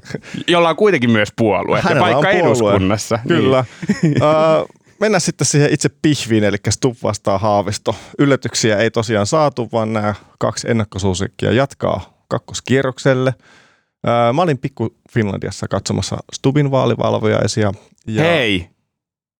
Jolla 0.48 0.70
on 0.70 0.76
kuitenkin 0.76 1.12
myös 1.12 1.30
puolue 1.36 1.82
Hänellä 1.82 2.10
ja 2.10 2.14
paikka 2.14 2.30
on 2.30 2.36
puolue. 2.56 2.72
eduskunnassa. 2.72 3.20
Kyllä. 3.28 3.66
Niin. 4.04 4.16
uh, 4.24 4.70
mennään 5.00 5.22
sitten 5.22 5.48
siihen 5.48 5.74
itse 5.74 5.90
pihviin, 6.02 6.44
eli 6.44 6.58
Stubb 6.70 6.98
vastaa 7.04 7.38
Haavisto. 7.38 7.96
Yllätyksiä 8.20 8.78
ei 8.78 8.92
tosiaan 8.92 9.28
saatu, 9.28 9.70
vaan 9.72 9.94
nämä 9.94 10.14
kaksi 10.40 10.70
ennakkosuosikkia 10.72 11.52
jatkaa 11.52 12.24
kakkoskierrokselle. 12.28 13.34
Uh, 13.40 14.34
mä 14.36 14.42
olin 14.42 14.58
pikku 14.58 14.96
Finlandiassa 15.12 15.68
katsomassa 15.68 16.18
Stubin 16.34 16.72
vaalivalvojaisia. 16.72 17.72
Ja... 18.08 18.24
Hei, 18.24 18.70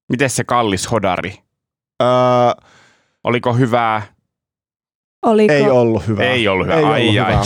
miten 0.10 0.30
se 0.30 0.44
kallis 0.44 0.92
hodari? 0.92 1.34
Uh, 2.04 2.64
Oliko 3.24 3.54
hyvää? 3.54 4.02
Oliko? 5.22 5.54
Ei 5.54 5.70
ollut 5.70 6.08
hyvä. 6.08 6.24
Ei 6.24 6.48
ollut 6.48 6.68
hyvä. 6.68 6.78
Ei 6.78 6.84
ai, 6.86 7.10
ollut 7.10 7.28
ai. 7.28 7.36
hyvä. 7.36 7.46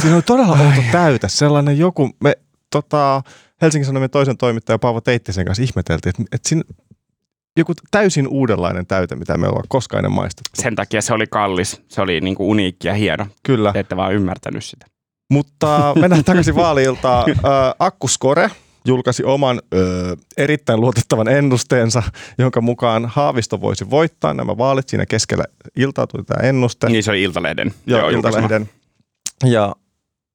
Siinä 0.00 0.14
oli 0.14 0.22
todella 0.22 0.52
outo 0.52 0.82
täytä. 0.92 1.28
Sellainen 1.28 1.78
joku, 1.78 2.10
me 2.24 2.32
tota, 2.70 3.22
Helsingin 3.62 3.86
Sanomien 3.86 4.10
toisen 4.10 4.38
toimittajan 4.38 4.80
Paavo 4.80 5.00
Teittisen 5.00 5.46
kanssa 5.46 5.62
ihmeteltiin, 5.62 6.10
että, 6.10 6.22
että 6.32 6.48
siinä 6.48 6.62
joku 7.58 7.72
täysin 7.90 8.28
uudenlainen 8.28 8.86
täyte, 8.86 9.16
mitä 9.16 9.38
me 9.38 9.48
ollaan 9.48 9.64
koskaan 9.68 9.98
ennen 9.98 10.12
maistettu. 10.12 10.50
Sen 10.62 10.74
takia 10.74 11.02
se 11.02 11.14
oli 11.14 11.26
kallis. 11.26 11.82
Se 11.88 12.00
oli 12.00 12.20
niinku 12.20 12.50
uniikki 12.50 12.88
ja 12.88 12.94
hieno. 12.94 13.26
Kyllä. 13.42 13.72
Te 13.72 13.78
ette 13.78 13.96
vaan 13.96 14.14
ymmärtänyt 14.14 14.64
sitä. 14.64 14.86
Mutta 15.30 15.92
mennään 16.00 16.24
takaisin 16.24 16.56
vaaliiltaan. 16.56 17.24
Akkuskore 17.78 18.50
julkaisi 18.86 19.24
oman 19.24 19.62
ö, 19.74 20.16
erittäin 20.36 20.80
luotettavan 20.80 21.28
ennusteensa, 21.28 22.02
jonka 22.38 22.60
mukaan 22.60 23.06
Haavisto 23.06 23.60
voisi 23.60 23.90
voittaa 23.90 24.34
nämä 24.34 24.58
vaalit. 24.58 24.88
Siinä 24.88 25.06
keskellä 25.06 25.44
iltaa 25.76 26.06
tuli 26.06 26.24
tämä 26.24 26.48
ennuste. 26.48 26.88
Niin 26.88 27.02
se 27.02 27.10
oli 27.10 27.22
Iltalehden. 27.22 27.74
Joo, 27.86 28.00
Joo 28.00 28.08
Iltalehden. 28.08 28.70
Ja 29.44 29.74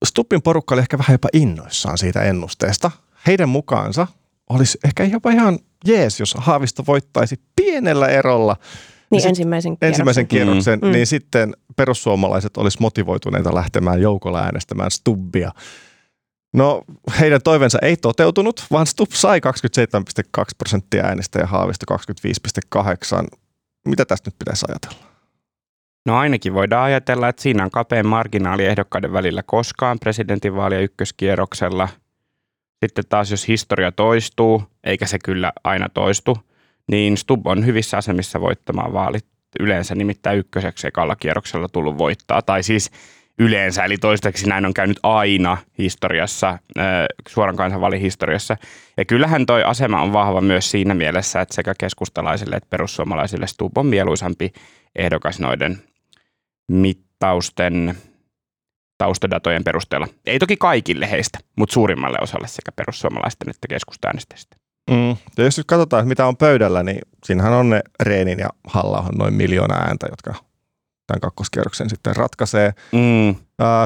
Stuppin 0.05 0.41
porukka 0.41 0.75
oli 0.75 0.81
ehkä 0.81 0.97
vähän 0.97 1.13
jopa 1.13 1.29
innoissaan 1.33 1.97
siitä 1.97 2.21
ennusteesta. 2.21 2.91
Heidän 3.27 3.49
mukaansa 3.49 4.07
olisi 4.49 4.77
ehkä 4.85 5.03
jopa 5.03 5.31
ihan 5.31 5.59
jees, 5.85 6.19
jos 6.19 6.35
Haavisto 6.37 6.83
voittaisi 6.87 7.39
pienellä 7.55 8.07
erolla. 8.07 8.55
Niin 9.11 9.27
ensimmäisen 9.27 9.71
kierroksen. 9.71 9.87
Ensimmäisen 9.89 10.27
kierroksen, 10.27 10.79
mm. 10.79 10.91
niin 10.91 11.07
sitten 11.07 11.53
perussuomalaiset 11.75 12.57
olisi 12.57 12.77
motivoituneita 12.81 13.55
lähtemään 13.55 14.01
joukolla 14.01 14.39
äänestämään 14.39 14.91
Stubbia. 14.91 15.51
No, 16.53 16.81
heidän 17.19 17.41
toivensa 17.43 17.79
ei 17.81 17.97
toteutunut, 17.97 18.65
vaan 18.71 18.87
Stubb 18.87 19.11
sai 19.11 19.39
27,2 20.39 20.43
prosenttia 20.57 21.03
äänestä 21.03 21.39
ja 21.39 21.47
Haavisto 21.47 21.85
25,8. 22.75 23.37
Mitä 23.85 24.05
tästä 24.05 24.27
nyt 24.27 24.39
pitäisi 24.39 24.65
ajatella? 24.69 25.09
No 26.05 26.17
ainakin 26.17 26.53
voidaan 26.53 26.83
ajatella, 26.83 27.29
että 27.29 27.41
siinä 27.41 27.63
on 27.63 27.71
kapein 27.71 28.07
marginaali 28.07 28.65
ehdokkaiden 28.65 29.13
välillä 29.13 29.43
koskaan 29.43 29.99
presidentinvaalia 29.99 30.79
ykköskierroksella. 30.79 31.89
Sitten 32.85 33.03
taas 33.09 33.31
jos 33.31 33.47
historia 33.47 33.91
toistuu, 33.91 34.63
eikä 34.83 35.05
se 35.05 35.19
kyllä 35.19 35.53
aina 35.63 35.89
toistu, 35.89 36.37
niin 36.91 37.17
Stubb 37.17 37.47
on 37.47 37.65
hyvissä 37.65 37.97
asemissa 37.97 38.41
voittamaan 38.41 38.93
vaalit. 38.93 39.25
Yleensä 39.59 39.95
nimittäin 39.95 40.39
ykköseksi 40.39 40.87
ekalla 40.87 41.15
kierroksella 41.15 41.69
tullut 41.69 41.97
voittaa. 41.97 42.41
Tai 42.41 42.63
siis 42.63 42.91
yleensä, 43.39 43.83
eli 43.83 43.97
toistaiseksi 43.97 44.49
näin 44.49 44.65
on 44.65 44.73
käynyt 44.73 44.99
aina 45.03 45.57
historiassa, 45.77 46.59
suoran 47.29 47.55
kansanvaalin 47.55 48.01
historiassa. 48.01 48.57
Ja 48.97 49.05
kyllähän 49.05 49.45
toi 49.45 49.63
asema 49.63 50.01
on 50.01 50.13
vahva 50.13 50.41
myös 50.41 50.71
siinä 50.71 50.93
mielessä, 50.93 51.41
että 51.41 51.55
sekä 51.55 51.73
keskustalaisille 51.79 52.55
että 52.55 52.69
perussuomalaisille 52.69 53.47
Stubb 53.47 53.77
on 53.77 53.85
mieluisampi 53.85 54.53
ehdokas 54.95 55.39
noiden 55.39 55.81
mittausten 56.71 57.97
taustadatojen 58.97 59.63
perusteella. 59.63 60.07
Ei 60.25 60.39
toki 60.39 60.57
kaikille 60.57 61.11
heistä, 61.11 61.39
mutta 61.57 61.73
suurimmalle 61.73 62.17
osalle 62.21 62.47
sekä 62.47 62.71
perussuomalaisten 62.71 63.49
että 63.49 63.67
keskustaäänestäjistä. 63.67 64.57
Mm. 64.89 65.09
Ja 65.37 65.43
jos 65.43 65.57
nyt 65.57 65.67
katsotaan, 65.67 66.07
mitä 66.07 66.25
on 66.25 66.37
pöydällä, 66.37 66.83
niin 66.83 66.99
siinähän 67.25 67.53
on 67.53 67.69
ne 67.69 67.81
Reenin 68.03 68.39
ja 68.39 68.49
halla 68.67 69.09
noin 69.17 69.33
miljoona 69.33 69.75
ääntä, 69.75 70.07
jotka 70.09 70.48
tämän 71.09 71.21
kakkoskierroksen 71.21 71.89
sitten 71.89 72.15
ratkaisee. 72.15 72.73
Mm. 72.91 73.35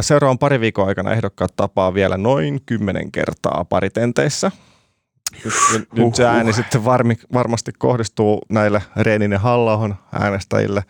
Seuraavan 0.01 0.39
pari 0.39 0.59
viikon 0.59 0.87
aikana 0.87 1.11
ehdokkaat 1.11 1.55
tapaa 1.55 1.93
vielä 1.93 2.17
noin 2.17 2.61
kymmenen 2.65 3.11
kertaa 3.11 3.65
paritenteissä. 3.69 4.51
Nyt, 5.73 5.93
nyt 5.93 6.15
se 6.15 6.25
ääni 6.25 6.53
sitten 6.53 6.85
varmi, 6.85 7.15
varmasti 7.33 7.71
kohdistuu 7.77 8.41
näille 8.49 8.81
Reenin 8.95 9.31
ja 9.31 9.39
halla 9.39 9.95
äänestäjille. 10.11 10.83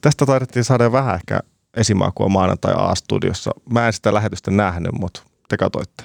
Tästä 0.00 0.26
taidettiin 0.26 0.64
saada 0.64 0.92
vähän 0.92 1.14
ehkä 1.14 1.40
esimakua 1.76 2.28
maanantai 2.28 2.74
A-studiossa. 2.76 3.50
Mä 3.70 3.86
en 3.86 3.92
sitä 3.92 4.14
lähetystä 4.14 4.50
nähnyt, 4.50 4.92
mutta 4.92 5.22
te 5.48 5.56
katoitte. 5.56 6.04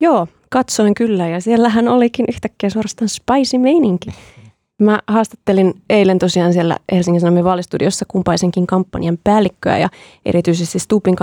Joo, 0.00 0.28
katsoin 0.50 0.94
kyllä 0.94 1.28
ja 1.28 1.40
siellähän 1.40 1.88
olikin 1.88 2.26
yhtäkkiä 2.28 2.70
suorastaan 2.70 3.08
spicy 3.08 3.58
meininki. 3.58 4.10
Mä 4.82 4.98
haastattelin 5.06 5.74
eilen 5.90 6.18
tosiaan 6.18 6.52
siellä 6.52 6.76
Helsingin 6.92 7.20
Sanomien 7.20 7.44
vaalistudiossa 7.44 8.04
kumpaisenkin 8.08 8.66
kampanjan 8.66 9.18
päällikköä 9.24 9.78
ja 9.78 9.88
erityisesti 10.26 10.78
Stupin 10.78 11.16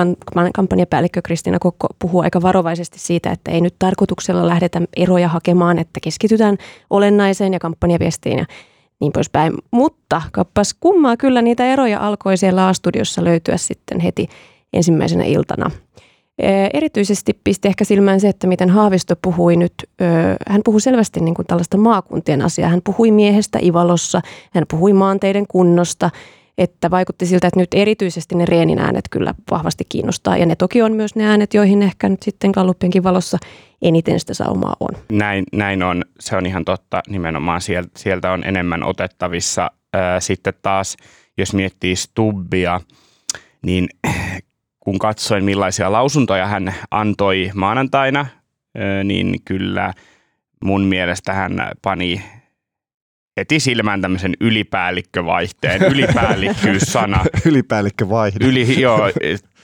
kampanjapäällikkö 0.53 1.21
Kristiina 1.21 1.59
Kokko 1.59 1.87
puhuu 1.99 2.21
aika 2.21 2.41
varovaisesti 2.41 2.99
siitä, 2.99 3.31
että 3.31 3.51
ei 3.51 3.61
nyt 3.61 3.75
tarkoituksella 3.79 4.47
lähdetä 4.47 4.81
eroja 4.95 5.27
hakemaan, 5.27 5.79
että 5.79 5.99
keskitytään 6.03 6.57
olennaiseen 6.89 7.53
ja 7.53 7.59
kampanjaviestiin 7.59 8.37
ja 8.37 8.45
niin 8.99 9.11
poispäin. 9.11 9.53
Mutta 9.71 10.21
kappas 10.31 10.73
kummaa 10.79 11.17
kyllä 11.17 11.41
niitä 11.41 11.65
eroja 11.65 11.99
alkoi 11.99 12.37
siellä 12.37 12.67
A-studiossa 12.67 13.23
löytyä 13.23 13.57
sitten 13.57 13.99
heti 13.99 14.27
ensimmäisenä 14.73 15.23
iltana. 15.23 15.71
Erityisesti 16.73 17.39
pisti 17.43 17.67
ehkä 17.67 17.83
silmään 17.83 18.19
se, 18.19 18.29
että 18.29 18.47
miten 18.47 18.69
Haavisto 18.69 19.15
puhui 19.21 19.55
nyt, 19.55 19.73
hän 20.47 20.61
puhui 20.65 20.81
selvästi 20.81 21.19
niin 21.19 21.35
kuin 21.35 21.45
tällaista 21.47 21.77
maakuntien 21.77 22.41
asiaa. 22.41 22.69
Hän 22.69 22.81
puhui 22.83 23.11
miehestä 23.11 23.59
Ivalossa, 23.61 24.21
hän 24.53 24.63
puhui 24.71 24.93
maanteiden 24.93 25.45
kunnosta, 25.47 26.09
että 26.57 26.91
vaikutti 26.91 27.25
siltä, 27.25 27.47
että 27.47 27.59
nyt 27.59 27.73
erityisesti 27.73 28.35
ne 28.35 28.45
Reenin 28.45 28.79
äänet 28.79 29.05
kyllä 29.11 29.33
vahvasti 29.51 29.83
kiinnostaa. 29.89 30.37
Ja 30.37 30.45
ne 30.45 30.55
toki 30.55 30.81
on 30.81 30.93
myös 30.93 31.15
ne 31.15 31.25
äänet, 31.25 31.53
joihin 31.53 31.81
ehkä 31.81 32.09
nyt 32.09 32.23
sitten 32.23 32.51
Gallupienkin 32.53 33.03
valossa 33.03 33.37
eniten 33.81 34.19
sitä 34.19 34.33
saumaa 34.33 34.75
on. 34.79 34.89
Näin, 35.11 35.43
näin 35.53 35.83
on, 35.83 36.03
se 36.19 36.35
on 36.35 36.45
ihan 36.45 36.65
totta. 36.65 37.01
Nimenomaan 37.09 37.61
sieltä 37.97 38.31
on 38.31 38.43
enemmän 38.43 38.83
otettavissa. 38.83 39.71
Sitten 40.19 40.53
taas, 40.61 40.97
jos 41.37 41.53
miettii 41.53 41.95
Stubbia, 41.95 42.81
niin 43.65 43.89
kun 44.83 44.99
katsoin 44.99 45.45
millaisia 45.45 45.91
lausuntoja 45.91 46.47
hän 46.47 46.73
antoi 46.91 47.51
maanantaina, 47.53 48.25
niin 49.03 49.35
kyllä 49.45 49.93
mun 50.63 50.81
mielestä 50.81 51.33
hän 51.33 51.71
pani 51.81 52.23
heti 53.37 53.59
silmään 53.59 54.01
tämmöisen 54.01 54.33
ylipäällikkövaihteen, 54.41 55.81
ylipäällikkyys-sana. 55.93 57.25
Ylipäällikkövaihde. 57.45 58.45
Yli, 58.45 58.81
joo, 58.81 58.99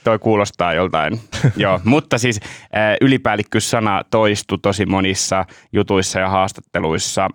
toi 0.04 0.18
kuulostaa 0.18 0.74
joltain. 0.74 1.20
joo, 1.56 1.80
mutta 1.84 2.18
siis 2.18 2.40
ylipäällikkyys-sana 3.00 4.02
toistui 4.10 4.58
tosi 4.62 4.86
monissa 4.86 5.44
jutuissa 5.72 6.20
ja 6.20 6.28
haastatteluissa. 6.28 7.28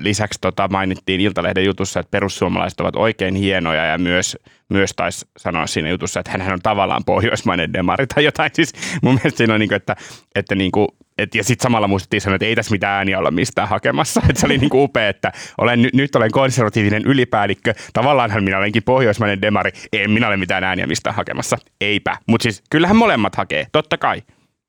Lisäksi 0.00 0.38
tota 0.40 0.68
mainittiin 0.68 1.20
Iltalehden 1.20 1.64
jutussa, 1.64 2.00
että 2.00 2.10
perussuomalaiset 2.10 2.80
ovat 2.80 2.96
oikein 2.96 3.34
hienoja 3.34 3.84
ja 3.84 3.98
myös, 3.98 4.36
myös 4.68 4.92
taisi 4.96 5.26
sanoa 5.36 5.66
siinä 5.66 5.90
jutussa, 5.90 6.20
että 6.20 6.32
hän 6.32 6.52
on 6.52 6.62
tavallaan 6.62 7.04
pohjoismainen 7.06 7.72
demari 7.72 8.06
tai 8.06 8.24
jotain. 8.24 8.50
Siis 8.54 8.72
mun 9.02 9.14
mielestä 9.14 9.38
siinä 9.38 9.54
on 9.54 9.60
niin 9.60 9.68
kuin, 9.68 9.76
että, 9.76 9.96
että 10.34 10.54
niin 10.54 10.72
kuin, 10.72 10.88
et, 11.18 11.34
ja 11.34 11.44
sitten 11.44 11.62
samalla 11.62 11.88
muistettiin 11.88 12.20
sanoa, 12.20 12.34
että 12.34 12.46
ei 12.46 12.54
tässä 12.54 12.72
mitään 12.72 12.96
ääniä 12.96 13.18
olla 13.18 13.30
mistään 13.30 13.68
hakemassa. 13.68 14.22
Et 14.30 14.36
se 14.36 14.46
oli 14.46 14.58
niin 14.58 14.70
kuin 14.70 14.82
upea, 14.82 15.08
että 15.08 15.32
olen, 15.58 15.82
nyt, 15.82 15.94
nyt 15.94 16.16
olen 16.16 16.30
konservatiivinen 16.30 17.02
ylipäällikkö. 17.06 17.74
Tavallaanhan 17.92 18.44
minä 18.44 18.58
olenkin 18.58 18.82
pohjoismainen 18.82 19.42
demari. 19.42 19.70
En 19.92 20.10
minä 20.10 20.28
ole 20.28 20.36
mitään 20.36 20.64
ääniä 20.64 20.86
mistään 20.86 21.16
hakemassa. 21.16 21.58
Eipä. 21.80 22.16
Mutta 22.26 22.42
siis 22.42 22.62
kyllähän 22.70 22.96
molemmat 22.96 23.36
hakee, 23.36 23.66
totta 23.72 23.98
kai. 23.98 24.22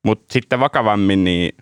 Mutta 0.04 0.32
sitten 0.32 0.60
vakavammin, 0.60 1.24
niin 1.24 1.52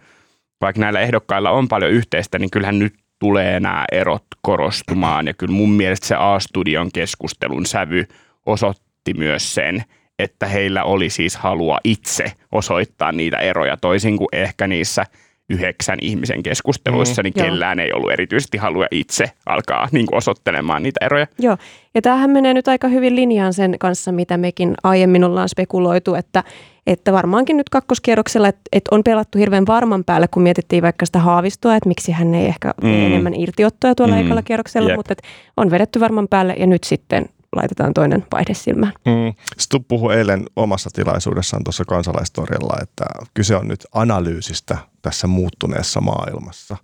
vaikka 0.61 0.81
näillä 0.81 1.01
ehdokkailla 1.01 1.51
on 1.51 1.69
paljon 1.69 1.91
yhteistä, 1.91 2.39
niin 2.39 2.51
kyllähän 2.51 2.79
nyt 2.79 2.95
tulee 3.25 3.61
nämä 3.61 3.85
erot 3.93 4.25
korostumaan. 4.43 5.27
Ja 5.27 5.35
kyllä 5.35 5.55
mun 5.55 5.71
mielestä 5.71 6.07
se 6.07 6.15
A-studion 6.19 6.91
keskustelun 6.93 7.67
sävy 7.67 8.07
osoitti 8.47 9.15
myös 9.15 9.55
sen, 9.55 9.85
että 10.19 10.47
heillä 10.47 10.85
oli 10.85 11.11
siis 11.11 11.37
halua 11.37 11.79
itse 11.85 12.33
osoittaa 12.53 13.13
niitä 13.13 13.37
eroja 13.37 13.77
toisin 13.77 14.17
kuin 14.17 14.29
ehkä 14.33 14.67
niissä 14.67 15.05
yhdeksän 15.51 15.99
ihmisen 16.03 16.43
keskusteluissa, 16.43 17.23
mm, 17.23 17.25
niin 17.25 17.33
joo. 17.37 17.47
kellään 17.47 17.81
ei 17.81 17.93
ollut 17.93 18.13
erityisesti 18.13 18.59
halua 18.59 18.87
itse 18.91 19.31
alkaa 19.47 19.89
niin 19.93 20.07
kuin 20.07 20.17
osoittelemaan 20.17 20.83
niitä 20.83 21.05
eroja. 21.07 21.27
Joo, 21.39 21.57
ja 21.95 22.03
tämähän 22.03 22.31
menee 22.31 22.55
nyt 22.55 22.69
aika 22.69 22.89
hyvin 22.89 23.17
linjaan 23.17 23.53
sen 23.53 23.79
kanssa, 23.79 24.13
mitä 24.13 24.37
mekin 24.37 24.75
aiemmin 24.83 25.25
ollaan 25.25 25.49
spekuloitu, 25.49 26.15
että, 26.15 26.45
että 26.87 27.13
varmaankin 27.13 27.57
nyt 27.57 27.69
kakkoskierroksella, 27.69 28.49
että, 28.49 28.63
että 28.73 28.95
on 28.95 29.05
pelattu 29.05 29.39
hirveän 29.39 29.67
varman 29.67 30.05
päälle, 30.05 30.29
kun 30.29 30.43
mietittiin 30.43 30.83
vaikka 30.83 31.07
sitä 31.07 31.19
haavistoa, 31.19 31.77
että 31.77 31.89
miksi 31.89 32.13
hän 32.13 32.35
ei 32.35 32.47
ehkä 32.47 32.75
mm. 32.83 33.07
enemmän 33.07 33.35
irtiottoja 33.35 33.95
tuolla 33.95 34.15
mm. 34.15 34.21
ekalla 34.21 34.43
kierroksella, 34.43 34.89
yep. 34.89 34.97
mutta 34.97 35.13
että 35.13 35.29
on 35.57 35.71
vedetty 35.71 36.01
varman 36.01 36.29
päälle 36.29 36.55
ja 36.59 36.67
nyt 36.67 36.85
sitten 36.85 37.29
laitetaan 37.57 37.95
toinen 37.95 38.27
vaihde 38.33 38.55
silmään. 38.55 38.93
Mm. 39.05 39.35
Stubb 39.59 39.89
puhui 39.89 40.15
eilen 40.15 40.45
omassa 40.57 40.91
tilaisuudessaan 40.93 41.65
tuossa 41.65 41.85
kansalaistorjalla, 41.85 42.79
että 42.83 43.05
kyse 43.35 43.57
on 43.57 43.69
nyt 43.69 43.87
analyysistä 43.93 44.79
tässä 45.03 45.27
muuttuneessa 45.27 46.01
maailmassa. 46.01 46.77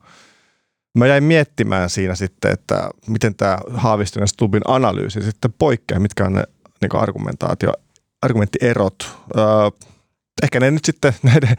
Mä 0.98 1.06
jäin 1.06 1.24
miettimään 1.24 1.90
siinä 1.90 2.14
sitten, 2.14 2.52
että 2.52 2.90
miten 3.06 3.34
tämä 3.34 3.58
Haaviston 3.74 4.22
ja 4.22 4.26
Stubbin 4.26 4.62
analyysi 4.68 5.22
sitten 5.22 5.54
poikkeaa, 5.58 6.00
mitkä 6.00 6.24
on 6.24 6.32
ne 6.32 6.44
niin 6.80 7.02
argumentaatio, 7.02 7.72
argumenttierot. 8.22 9.16
Öö, 9.36 9.44
ehkä 10.42 10.60
ne 10.60 10.70
nyt 10.70 10.84
sitten 10.84 11.12
näiden 11.22 11.56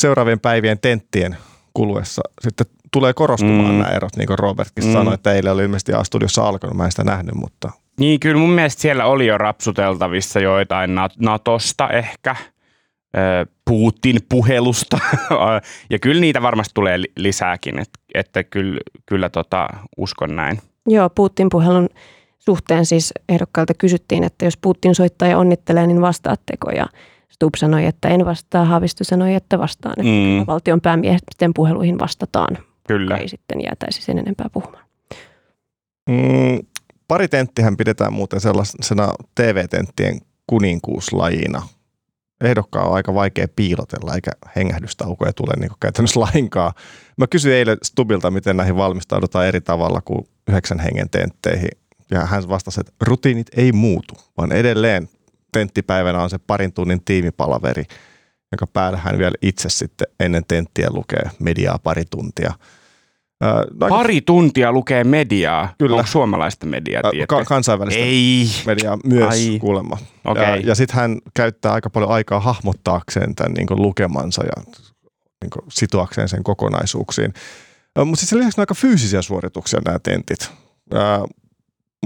seuraavien 0.00 0.40
päivien 0.40 0.78
tenttien 0.78 1.36
kuluessa 1.74 2.22
sitten 2.40 2.66
tulee 2.92 3.12
korostumaan 3.12 3.74
mm. 3.74 3.78
nämä 3.78 3.90
erot, 3.90 4.16
niin 4.16 4.26
kuin 4.26 4.38
Robertkin 4.38 4.84
mm. 4.84 4.92
sanoi, 4.92 5.14
että 5.14 5.32
eilen 5.32 5.52
oli 5.52 5.62
ilmeisesti 5.62 5.92
A-studiossa 5.92 6.42
alkanut, 6.42 6.76
mä 6.76 6.84
en 6.84 6.90
sitä 6.90 7.04
nähnyt, 7.04 7.34
mutta 7.34 7.70
niin, 8.00 8.20
kyllä 8.20 8.38
mun 8.38 8.50
mielestä 8.50 8.82
siellä 8.82 9.06
oli 9.06 9.26
jo 9.26 9.38
rapsuteltavissa 9.38 10.40
joitain 10.40 10.90
Natosta 11.18 11.88
ehkä, 11.88 12.36
Putin 13.64 14.16
puhelusta 14.28 14.98
ja 15.90 15.98
kyllä 15.98 16.20
niitä 16.20 16.42
varmasti 16.42 16.74
tulee 16.74 16.98
lisääkin, 17.16 17.78
että, 17.78 18.00
että 18.14 18.44
kyllä, 18.44 18.80
kyllä 19.06 19.28
tota, 19.28 19.68
uskon 19.96 20.36
näin. 20.36 20.58
Joo, 20.86 21.10
Putin 21.10 21.48
puhelun 21.50 21.88
suhteen 22.38 22.86
siis 22.86 23.12
ehdokkailta 23.28 23.74
kysyttiin, 23.74 24.24
että 24.24 24.44
jos 24.44 24.56
Putin 24.56 24.94
soittaa 24.94 25.28
ja 25.28 25.38
onnittelee, 25.38 25.86
niin 25.86 26.00
vastaatteko 26.00 26.70
ja 26.70 26.86
Stubb 27.28 27.54
sanoi, 27.56 27.86
että 27.86 28.08
en 28.08 28.24
vastaa, 28.24 28.64
Haavisto 28.64 29.04
sanoi, 29.04 29.34
että 29.34 29.58
vastaan, 29.58 29.94
että 29.98 30.40
mm. 30.40 30.46
valtion 30.46 30.80
päämiesten 30.80 31.54
puheluihin 31.54 31.98
vastataan. 31.98 32.58
Kyllä. 32.88 33.16
Ei 33.16 33.28
sitten 33.28 33.60
jäätäisi 33.64 34.02
sen 34.02 34.18
enempää 34.18 34.46
puhumaan. 34.52 34.84
Mm, 36.08 36.58
Paritenttihän 37.12 37.76
pidetään 37.76 38.12
muuten 38.12 38.40
sellaisena 38.40 39.14
TV-tenttien 39.34 40.20
kuninkuuslajina. 40.46 41.68
Ehdokkaan 42.44 42.86
on 42.86 42.94
aika 42.94 43.14
vaikea 43.14 43.46
piilotella, 43.56 44.14
eikä 44.14 44.30
hengähdystaukoja 44.56 45.32
tule 45.32 45.52
niin 45.60 45.70
käytännössä 45.80 46.20
lainkaan. 46.20 46.72
Mä 47.16 47.26
kysyin 47.26 47.54
eilen 47.54 47.76
Stubilta, 47.82 48.30
miten 48.30 48.56
näihin 48.56 48.76
valmistaudutaan 48.76 49.46
eri 49.46 49.60
tavalla 49.60 50.00
kuin 50.00 50.28
yhdeksän 50.48 50.78
hengen 50.78 51.10
tentteihin. 51.10 51.70
Ja 52.10 52.26
hän 52.26 52.48
vastasi, 52.48 52.80
että 52.80 52.92
rutiinit 53.00 53.46
ei 53.56 53.72
muutu, 53.72 54.14
vaan 54.38 54.52
edelleen 54.52 55.08
tenttipäivänä 55.52 56.22
on 56.22 56.30
se 56.30 56.38
parin 56.38 56.72
tunnin 56.72 57.04
tiimipalaveri, 57.04 57.84
jonka 58.52 58.66
päällä 58.66 58.98
hän 58.98 59.18
vielä 59.18 59.34
itse 59.42 59.68
sitten 59.68 60.06
ennen 60.20 60.44
tenttiä 60.48 60.88
lukee 60.90 61.30
mediaa 61.38 61.78
pari 61.78 62.04
tuntia– 62.10 62.52
Äh, 63.42 63.88
Pari 63.88 64.20
tuntia 64.20 64.72
lukee 64.72 65.04
mediaa. 65.04 65.74
Kyllä. 65.78 65.96
Onko 65.96 66.06
suomalaista 66.06 66.66
mediaa? 66.66 67.02
Äh, 67.04 67.26
ka- 67.28 67.44
kansainvälistä 67.44 68.00
Ei. 68.00 68.46
mediaa 68.66 68.98
myös 69.04 69.28
Ai. 69.28 69.58
kuulemma. 69.58 69.98
Okay. 70.24 70.44
Ja, 70.44 70.56
ja 70.56 70.74
sitten 70.74 70.96
hän 70.96 71.18
käyttää 71.34 71.72
aika 71.72 71.90
paljon 71.90 72.10
aikaa 72.10 72.40
hahmottaakseen 72.40 73.34
tämän 73.34 73.52
niin 73.52 73.66
lukemansa 73.70 74.44
ja 74.44 74.62
niin 75.42 75.50
sitoakseen 75.68 76.28
sen 76.28 76.42
kokonaisuuksiin. 76.42 77.34
Äh, 77.98 78.06
Mutta 78.06 78.20
sitten 78.20 78.38
lisäksi 78.38 78.60
on 78.60 78.62
aika 78.62 78.74
fyysisiä 78.74 79.22
suorituksia 79.22 79.80
nämä 79.84 79.98
tentit. 79.98 80.50
Äh, 80.94 81.22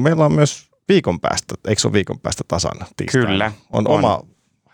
meillä 0.01 0.25
on 0.25 0.33
myös 0.33 0.71
viikon 0.89 1.21
päästä, 1.21 1.55
eikö 1.69 1.81
se 1.81 1.89
ole 1.89 1.93
viikon 1.93 2.21
päästä 2.21 2.43
tasan 2.49 2.87
tiistaina? 2.97 3.29
Kyllä. 3.29 3.53
On, 3.73 3.89
on. 3.89 3.95
oma 3.95 4.21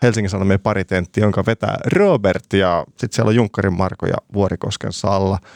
Helsingin 0.01 0.29
Sanomien 0.29 0.59
paritentti, 0.59 1.21
jonka 1.21 1.43
vetää 1.47 1.77
Robert 1.85 2.53
ja 2.53 2.83
sitten 2.89 3.09
siellä 3.11 3.29
on 3.29 3.35
Junkkarin 3.35 3.73
Marko 3.73 4.05
ja 4.05 4.17
Vuorikosken 4.33 4.93
Salla– 4.93 5.39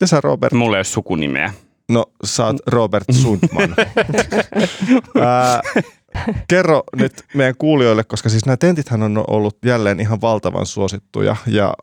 ja 0.00 0.06
sä 0.06 0.20
Robert? 0.20 0.52
Mulla 0.52 0.76
ei 0.76 0.78
ole 0.78 0.84
sukunimeä. 0.84 1.52
No, 1.90 2.04
sä 2.24 2.46
oot 2.46 2.56
Robert 2.66 3.04
Sundman. 3.12 3.74
Ää, 5.26 5.60
kerro 6.48 6.82
nyt 6.96 7.24
meidän 7.34 7.54
kuulijoille, 7.58 8.04
koska 8.04 8.28
siis 8.28 8.46
nämä 8.46 8.56
tentithän 8.56 9.02
on 9.02 9.24
ollut 9.26 9.58
jälleen 9.64 10.00
ihan 10.00 10.20
valtavan 10.20 10.66
suosittuja 10.66 11.36
ja 11.46 11.74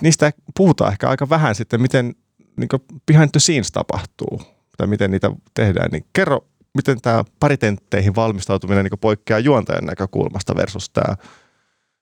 niistä 0.00 0.32
puhutaan 0.56 0.92
ehkä 0.92 1.08
aika 1.08 1.28
vähän 1.28 1.54
sitten, 1.54 1.82
miten 1.82 2.14
niin 2.56 2.68
behind 3.06 3.28
the 3.32 3.40
scenes 3.40 3.72
tapahtuu 3.72 4.42
tai 4.76 4.86
miten 4.86 5.10
niitä 5.10 5.30
tehdään. 5.54 5.90
Niin 5.92 6.04
kerro, 6.12 6.40
miten 6.74 7.00
tämä 7.00 7.24
paritentteihin 7.40 8.14
valmistautuminen 8.14 8.84
niin 8.84 9.00
poikkeaa 9.00 9.38
juontajan 9.38 9.84
näkökulmasta 9.84 10.56
versus 10.56 10.90
tämä 10.90 11.16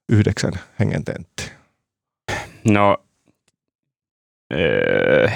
yhdeksän 0.08 0.52
hengen 0.80 1.04
tentti? 1.04 1.50
No 2.64 2.96
öö, 4.52 5.28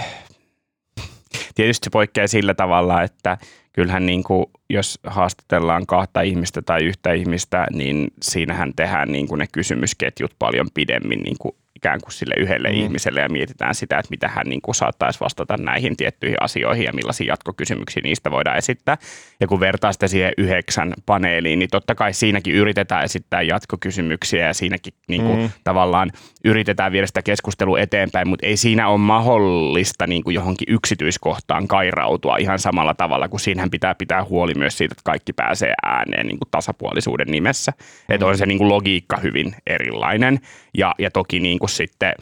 tietysti 1.55 1.85
se 1.85 1.91
poikkeaa 1.91 2.27
sillä 2.27 2.55
tavalla, 2.55 3.03
että 3.03 3.39
kyllähän 3.73 4.07
niin 4.07 4.25
kuin, 4.25 4.47
jos 4.71 4.99
haastatellaan 5.07 5.87
kahta 5.87 6.21
ihmistä 6.21 6.63
tai 6.63 6.85
yhtä 6.85 7.13
ihmistä, 7.13 7.67
niin 7.73 8.09
siinähän 8.23 8.73
tehdään 8.77 9.13
niin 9.13 9.29
kuin 9.29 9.39
ne 9.39 9.47
kysymysketjut 9.53 10.35
paljon 10.39 10.67
pidemmin 10.75 11.21
niin 11.21 11.37
kuin 11.39 11.55
ikään 11.81 12.01
kuin 12.01 12.13
sille 12.13 12.35
yhdelle 12.39 12.69
mm. 12.69 12.75
ihmiselle 12.75 13.21
ja 13.21 13.29
mietitään 13.29 13.75
sitä, 13.75 13.99
että 13.99 14.11
mitä 14.11 14.29
hän 14.29 14.47
niin 14.47 14.63
kuin 14.63 14.75
saattaisi 14.75 15.21
vastata 15.21 15.57
näihin 15.57 15.97
tiettyihin 15.97 16.37
asioihin 16.43 16.85
ja 16.85 16.93
millaisia 16.93 17.27
jatkokysymyksiä 17.33 18.03
niistä 18.03 18.31
voidaan 18.31 18.59
esittää. 18.59 18.97
Ja 19.41 19.47
kun 19.47 19.61
vertaa 19.61 19.93
sitä 19.93 20.09
siihen 20.09 20.33
yhdeksän 20.39 20.95
paneeliin, 21.07 21.59
niin 21.59 21.71
totta 21.71 21.95
kai 21.95 22.13
siinäkin 22.13 22.55
yritetään 22.55 23.05
esittää 23.05 23.43
jatkokysymyksiä 23.43 24.47
ja 24.47 24.55
siinäkin 24.55 24.95
niin 25.09 25.23
kuin 25.23 25.39
mm. 25.39 25.51
tavallaan 25.65 26.11
yritetään 26.45 26.93
viedä 26.93 27.07
sitä 27.07 27.23
keskustelua 27.23 27.81
eteenpäin, 27.81 28.29
mutta 28.29 28.47
ei 28.47 28.57
siinä 28.57 28.89
ole 28.89 28.99
mahdollista 28.99 30.07
niin 30.07 30.25
kuin 30.25 30.35
johonkin 30.35 30.75
yksityiskohtaan 30.75 31.69
kairautua 31.69 32.37
ihan 32.37 32.59
samalla 32.59 32.95
tavalla, 32.95 33.29
kun 33.29 33.41
siinähän 33.41 33.71
pitää 33.71 33.95
pitää 33.95 34.25
huoli 34.25 34.55
myös 34.55 34.79
siitä, 34.79 34.93
että 34.93 35.03
kaikki 35.05 35.33
pääsee 35.33 35.75
ääneen 35.83 36.27
niin 36.27 36.39
kuin 36.39 36.49
tasapuolisuuden 36.51 37.29
nimessä. 37.29 37.73
Mm. 37.79 38.15
Että 38.15 38.27
on 38.27 38.39
se 38.39 38.47
niin 38.47 38.59
kuin 38.59 38.69
logiikka 38.69 39.17
hyvin 39.17 39.55
erilainen 39.67 40.41
ja, 40.75 40.95
ja 40.99 41.11
toki 41.11 41.41
niin 41.41 41.59
kuin 41.59 41.70
sitten, 41.77 42.13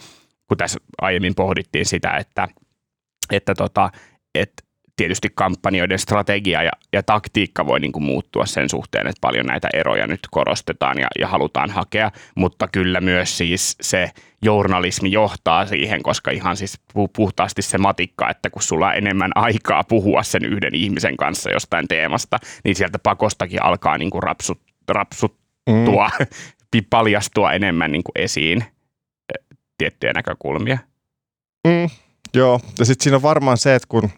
kun 0.48 0.56
tässä 0.56 0.78
aiemmin 1.02 1.34
pohdittiin 1.34 1.87
sitä, 1.87 2.11
että, 2.11 2.48
että, 3.32 3.54
tota, 3.54 3.90
että 4.34 4.62
tietysti 4.98 5.28
kampanjoiden 5.34 5.98
strategia 5.98 6.62
ja, 6.62 6.70
ja 6.92 7.02
taktiikka 7.02 7.66
voi 7.66 7.80
niin 7.80 7.92
kuin 7.92 8.02
muuttua 8.02 8.46
sen 8.46 8.68
suhteen, 8.68 9.06
että 9.06 9.20
paljon 9.20 9.46
näitä 9.46 9.68
eroja 9.74 10.06
nyt 10.06 10.20
korostetaan 10.30 10.98
ja, 10.98 11.08
ja 11.18 11.28
halutaan 11.28 11.70
hakea, 11.70 12.11
mutta 12.34 12.68
kyllä 12.72 13.00
myös 13.00 13.38
siis 13.38 13.76
se 13.80 14.11
journalismi 14.42 15.12
johtaa 15.12 15.66
siihen, 15.66 16.02
koska 16.02 16.30
ihan 16.30 16.56
siis 16.56 16.80
puhtaasti 17.16 17.62
se 17.62 17.78
matikka, 17.78 18.30
että 18.30 18.50
kun 18.50 18.62
sulla 18.62 18.87
on 18.87 18.94
enemmän 18.94 19.30
aikaa 19.34 19.84
puhua 19.84 20.22
sen 20.22 20.44
yhden 20.44 20.74
ihmisen 20.74 21.16
kanssa 21.16 21.50
jostain 21.50 21.88
teemasta, 21.88 22.38
niin 22.64 22.76
sieltä 22.76 22.98
pakostakin 22.98 23.62
alkaa 23.62 23.98
niin 23.98 24.11
kuin 24.11 24.22
rapsut, 24.22 24.61
rapsuttua, 24.88 26.11
mm. 26.74 26.84
paljastua 26.90 27.52
enemmän 27.52 27.92
niin 27.92 28.04
kuin 28.04 28.24
esiin 28.24 28.64
tiettyjä 29.79 30.12
näkökulmia. 30.12 30.79
Mm, 31.67 31.91
joo, 32.35 32.61
ja 32.79 32.85
sitten 32.85 33.05
siinä 33.05 33.17
on 33.17 33.23
varmaan 33.23 33.59
se, 33.59 33.75
että 33.75 33.88
kun 33.88 34.11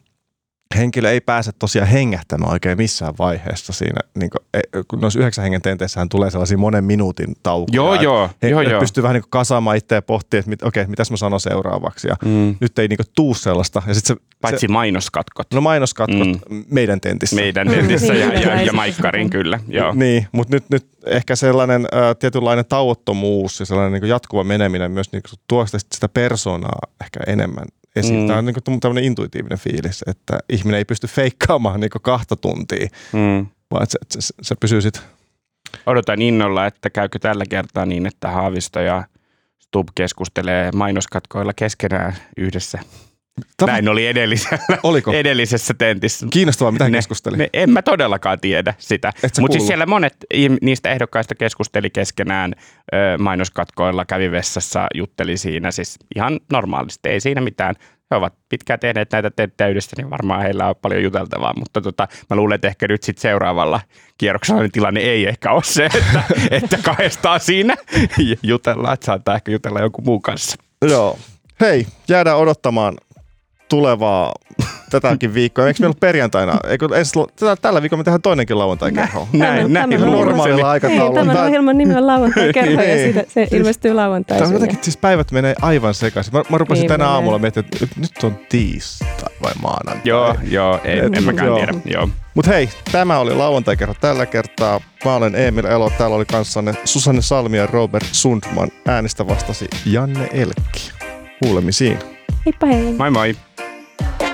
henkilö 0.76 1.10
ei 1.10 1.20
pääse 1.20 1.52
tosiaan 1.58 1.88
hengähtämään 1.88 2.52
oikein 2.52 2.78
missään 2.78 3.14
vaiheessa 3.18 3.72
siinä, 3.72 4.00
niin 4.14 4.30
kuin, 4.30 4.46
e, 4.54 4.60
kun 4.88 5.00
noissa 5.00 5.18
yhdeksän 5.18 5.42
hengen 5.42 5.62
tenteissähän 5.62 6.08
tulee 6.08 6.30
sellaisia 6.30 6.58
monen 6.58 6.84
minuutin 6.84 7.34
taukoja. 7.42 7.76
Joo, 7.76 7.94
joo. 7.94 8.30
joo, 8.42 8.60
joo. 8.60 8.80
pystyy 8.80 9.02
vähän 9.02 9.14
niin 9.14 9.22
kuin 9.22 9.30
kasaamaan 9.30 9.76
itseä 9.76 9.98
ja 9.98 10.02
pohtimaan, 10.02 10.40
että 10.40 10.50
mit, 10.50 10.62
okei, 10.62 10.86
mitäs 10.86 11.10
mä 11.10 11.16
sanon 11.16 11.40
seuraavaksi. 11.40 12.08
Ja 12.08 12.16
mm. 12.24 12.56
Nyt 12.60 12.78
ei 12.78 12.88
niin 12.88 12.96
kuin 12.96 13.06
tuu 13.14 13.34
sellaista. 13.34 13.82
Ja 13.86 13.94
sit 13.94 14.04
se, 14.04 14.16
Paitsi 14.40 14.66
se, 14.66 14.68
mainoskatkot. 14.68 15.46
No 15.54 15.60
mainoskatkot 15.60 16.26
mm. 16.50 16.64
meidän 16.70 17.00
tentissä. 17.00 17.36
Meidän 17.36 17.68
tentissä 17.68 18.14
ja, 18.14 18.40
ja, 18.40 18.62
ja 18.62 18.72
Maikkarin 18.72 19.30
kyllä. 19.30 19.60
Joo. 19.68 19.92
Niin, 19.94 20.26
mutta 20.32 20.56
nyt, 20.56 20.64
nyt 20.70 20.86
ehkä 21.06 21.36
sellainen 21.36 21.86
äh, 21.94 22.16
tietynlainen 22.18 22.64
tauottomuus 22.68 23.60
ja 23.60 23.66
sellainen 23.66 24.00
niin 24.00 24.08
jatkuva 24.08 24.44
meneminen 24.44 24.90
myös 24.90 25.12
niin 25.12 25.22
tuo 25.48 25.66
sitä, 25.66 25.78
sitä 25.78 26.08
persoonaa 26.08 26.78
ehkä 27.00 27.20
enemmän 27.26 27.64
esiin. 27.96 28.20
Mm. 28.20 28.26
Tämä 28.26 28.38
on 28.38 28.44
niin 28.44 28.80
tämmöinen 28.80 29.04
intuitiivinen 29.04 29.58
fiilis, 29.58 30.04
että 30.06 30.38
ihminen 30.48 30.78
ei 30.78 30.84
pysty 30.84 31.06
feikkaamaan 31.06 31.80
niin 31.80 31.90
kahta 32.02 32.36
tuntia, 32.36 32.88
mm. 33.12 33.46
vaan 33.70 33.82
että 33.82 33.98
se, 34.10 34.20
se, 34.20 34.34
se 34.42 34.54
pysyy 34.60 34.82
sitten. 34.82 35.02
Odotan 35.86 36.22
innolla, 36.22 36.66
että 36.66 36.90
käykö 36.90 37.18
tällä 37.18 37.44
kertaa 37.50 37.86
niin, 37.86 38.06
että 38.06 38.30
Haavisto 38.30 38.80
ja 38.80 39.04
Tub 39.70 39.88
keskustelee 39.94 40.70
mainoskatkoilla 40.74 41.52
keskenään 41.56 42.16
yhdessä. 42.36 42.78
Tämä, 43.56 43.72
Näin 43.72 43.88
oli 43.88 44.06
edellisellä, 44.06 44.78
Oliko? 44.82 45.12
edellisessä 45.12 45.74
tentissä. 45.74 46.26
Kiinnostavaa, 46.30 46.72
mitä 46.72 46.84
Ne- 46.84 46.98
keskusteli. 46.98 47.36
Ne, 47.36 47.48
en 47.52 47.70
mä 47.70 47.82
todellakaan 47.82 48.40
tiedä 48.40 48.74
sitä. 48.78 49.12
Mutta 49.40 49.52
siis 49.52 49.66
siellä 49.66 49.86
monet 49.86 50.16
niistä 50.62 50.90
ehdokkaista 50.90 51.34
keskusteli 51.34 51.90
keskenään 51.90 52.54
ö, 52.94 53.18
mainoskatkoilla, 53.18 54.04
kävi 54.04 54.30
vessassa, 54.30 54.86
jutteli 54.94 55.36
siinä 55.36 55.70
siis 55.70 55.98
ihan 56.16 56.40
normaalisti, 56.52 57.08
ei 57.08 57.20
siinä 57.20 57.40
mitään. 57.40 57.74
He 58.10 58.16
ovat 58.16 58.34
pitkään 58.48 58.80
tehneet 58.80 59.12
näitä 59.12 59.30
tenttejä 59.30 59.68
yhdessä, 59.68 59.90
niin 59.96 60.10
varmaan 60.10 60.42
heillä 60.42 60.68
on 60.68 60.74
paljon 60.82 61.02
juteltavaa, 61.02 61.54
mutta 61.58 61.80
tota, 61.80 62.08
mä 62.30 62.36
luulen, 62.36 62.54
että 62.54 62.68
ehkä 62.68 62.88
nyt 62.88 63.02
sitten 63.02 63.22
seuraavalla 63.22 63.80
kierroksella 64.18 64.60
niin 64.60 64.72
tilanne 64.72 65.00
ei 65.00 65.26
ehkä 65.26 65.52
ole 65.52 65.62
se, 65.64 65.84
että, 65.84 66.22
että 66.50 66.78
kahdestaan 66.84 67.40
siinä 67.40 67.76
jutellaan, 68.42 68.94
että 68.94 69.06
saattaa 69.06 69.34
ehkä 69.34 69.52
jutella 69.52 69.80
jonkun 69.80 70.04
muun 70.04 70.22
kanssa. 70.22 70.56
Joo. 70.88 71.18
Hei, 71.60 71.86
jäädään 72.08 72.36
odottamaan 72.38 72.96
tulevaa 73.70 74.32
tätäkin 74.90 75.34
viikkoa. 75.34 75.66
Eikö 75.66 75.80
meillä 75.80 75.90
ole 75.90 75.96
perjantaina? 76.00 76.56
Eikö 76.68 76.88
ensi, 76.94 77.12
tällä, 77.36 77.56
tällä 77.56 77.82
viikolla 77.82 78.00
me 78.00 78.04
tehdään 78.04 78.22
toinenkin 78.22 78.58
lauantai-kerho. 78.58 79.28
Näin, 79.32 79.72
näin. 79.72 79.90
Normaalilla 79.90 80.70
aikataululla. 80.70 81.20
tämän 81.20 81.36
Tää- 81.36 81.44
ohjelman 81.44 81.78
nimi 81.78 81.94
on 81.94 82.06
lauantai-kerho 82.06 82.82
ja 82.82 82.94
Niin. 82.96 83.12
siitä, 83.12 83.24
se 83.28 83.48
ilmestyy 83.52 83.90
Tämä 83.90 84.02
on 84.02 84.10
lauantaisin. 84.10 84.52
jotenkin, 84.52 84.78
siis 84.82 84.96
päivät 84.96 85.32
menee 85.32 85.54
aivan 85.62 85.94
sekaisin. 85.94 86.34
Mä, 86.34 86.42
mä 86.48 86.58
rupesin 86.58 86.80
Niin 86.82 86.88
tänä 86.88 87.04
menee. 87.04 87.14
aamulla 87.14 87.38
miettimään, 87.38 87.70
että 87.82 88.00
nyt 88.00 88.24
on 88.24 88.38
tiistai 88.48 89.08
vai 89.42 89.52
maanantai. 89.62 90.00
Joo, 90.04 90.34
joo, 90.50 90.80
ei, 90.84 90.98
en 90.98 91.24
mäkään 91.24 91.46
Joo. 91.46 91.56
tiedä. 91.56 91.72
Joo. 91.84 92.08
Mutta 92.34 92.50
hei, 92.50 92.68
tämä 92.92 93.18
oli 93.18 93.34
lauantai-kerho 93.34 93.94
tällä 94.00 94.26
kertaa. 94.26 94.80
Mä 95.04 95.14
olen 95.14 95.34
Emil 95.34 95.64
Elo, 95.64 95.90
täällä 95.98 96.16
oli 96.16 96.24
kanssanne 96.24 96.74
Susanne 96.84 97.22
Salmi 97.22 97.56
ja 97.56 97.66
Robert 97.66 98.06
Sundman. 98.12 98.68
Äänistä 98.88 99.28
vastasi 99.28 99.68
Janne 99.86 100.28
Elkki. 100.32 100.90
Kuulemisiin. 101.42 101.98
Heippa 102.46 102.66
hei. 102.66 102.92
Moi 102.98 103.10
moi. 103.10 103.36
Bye. 104.00 104.29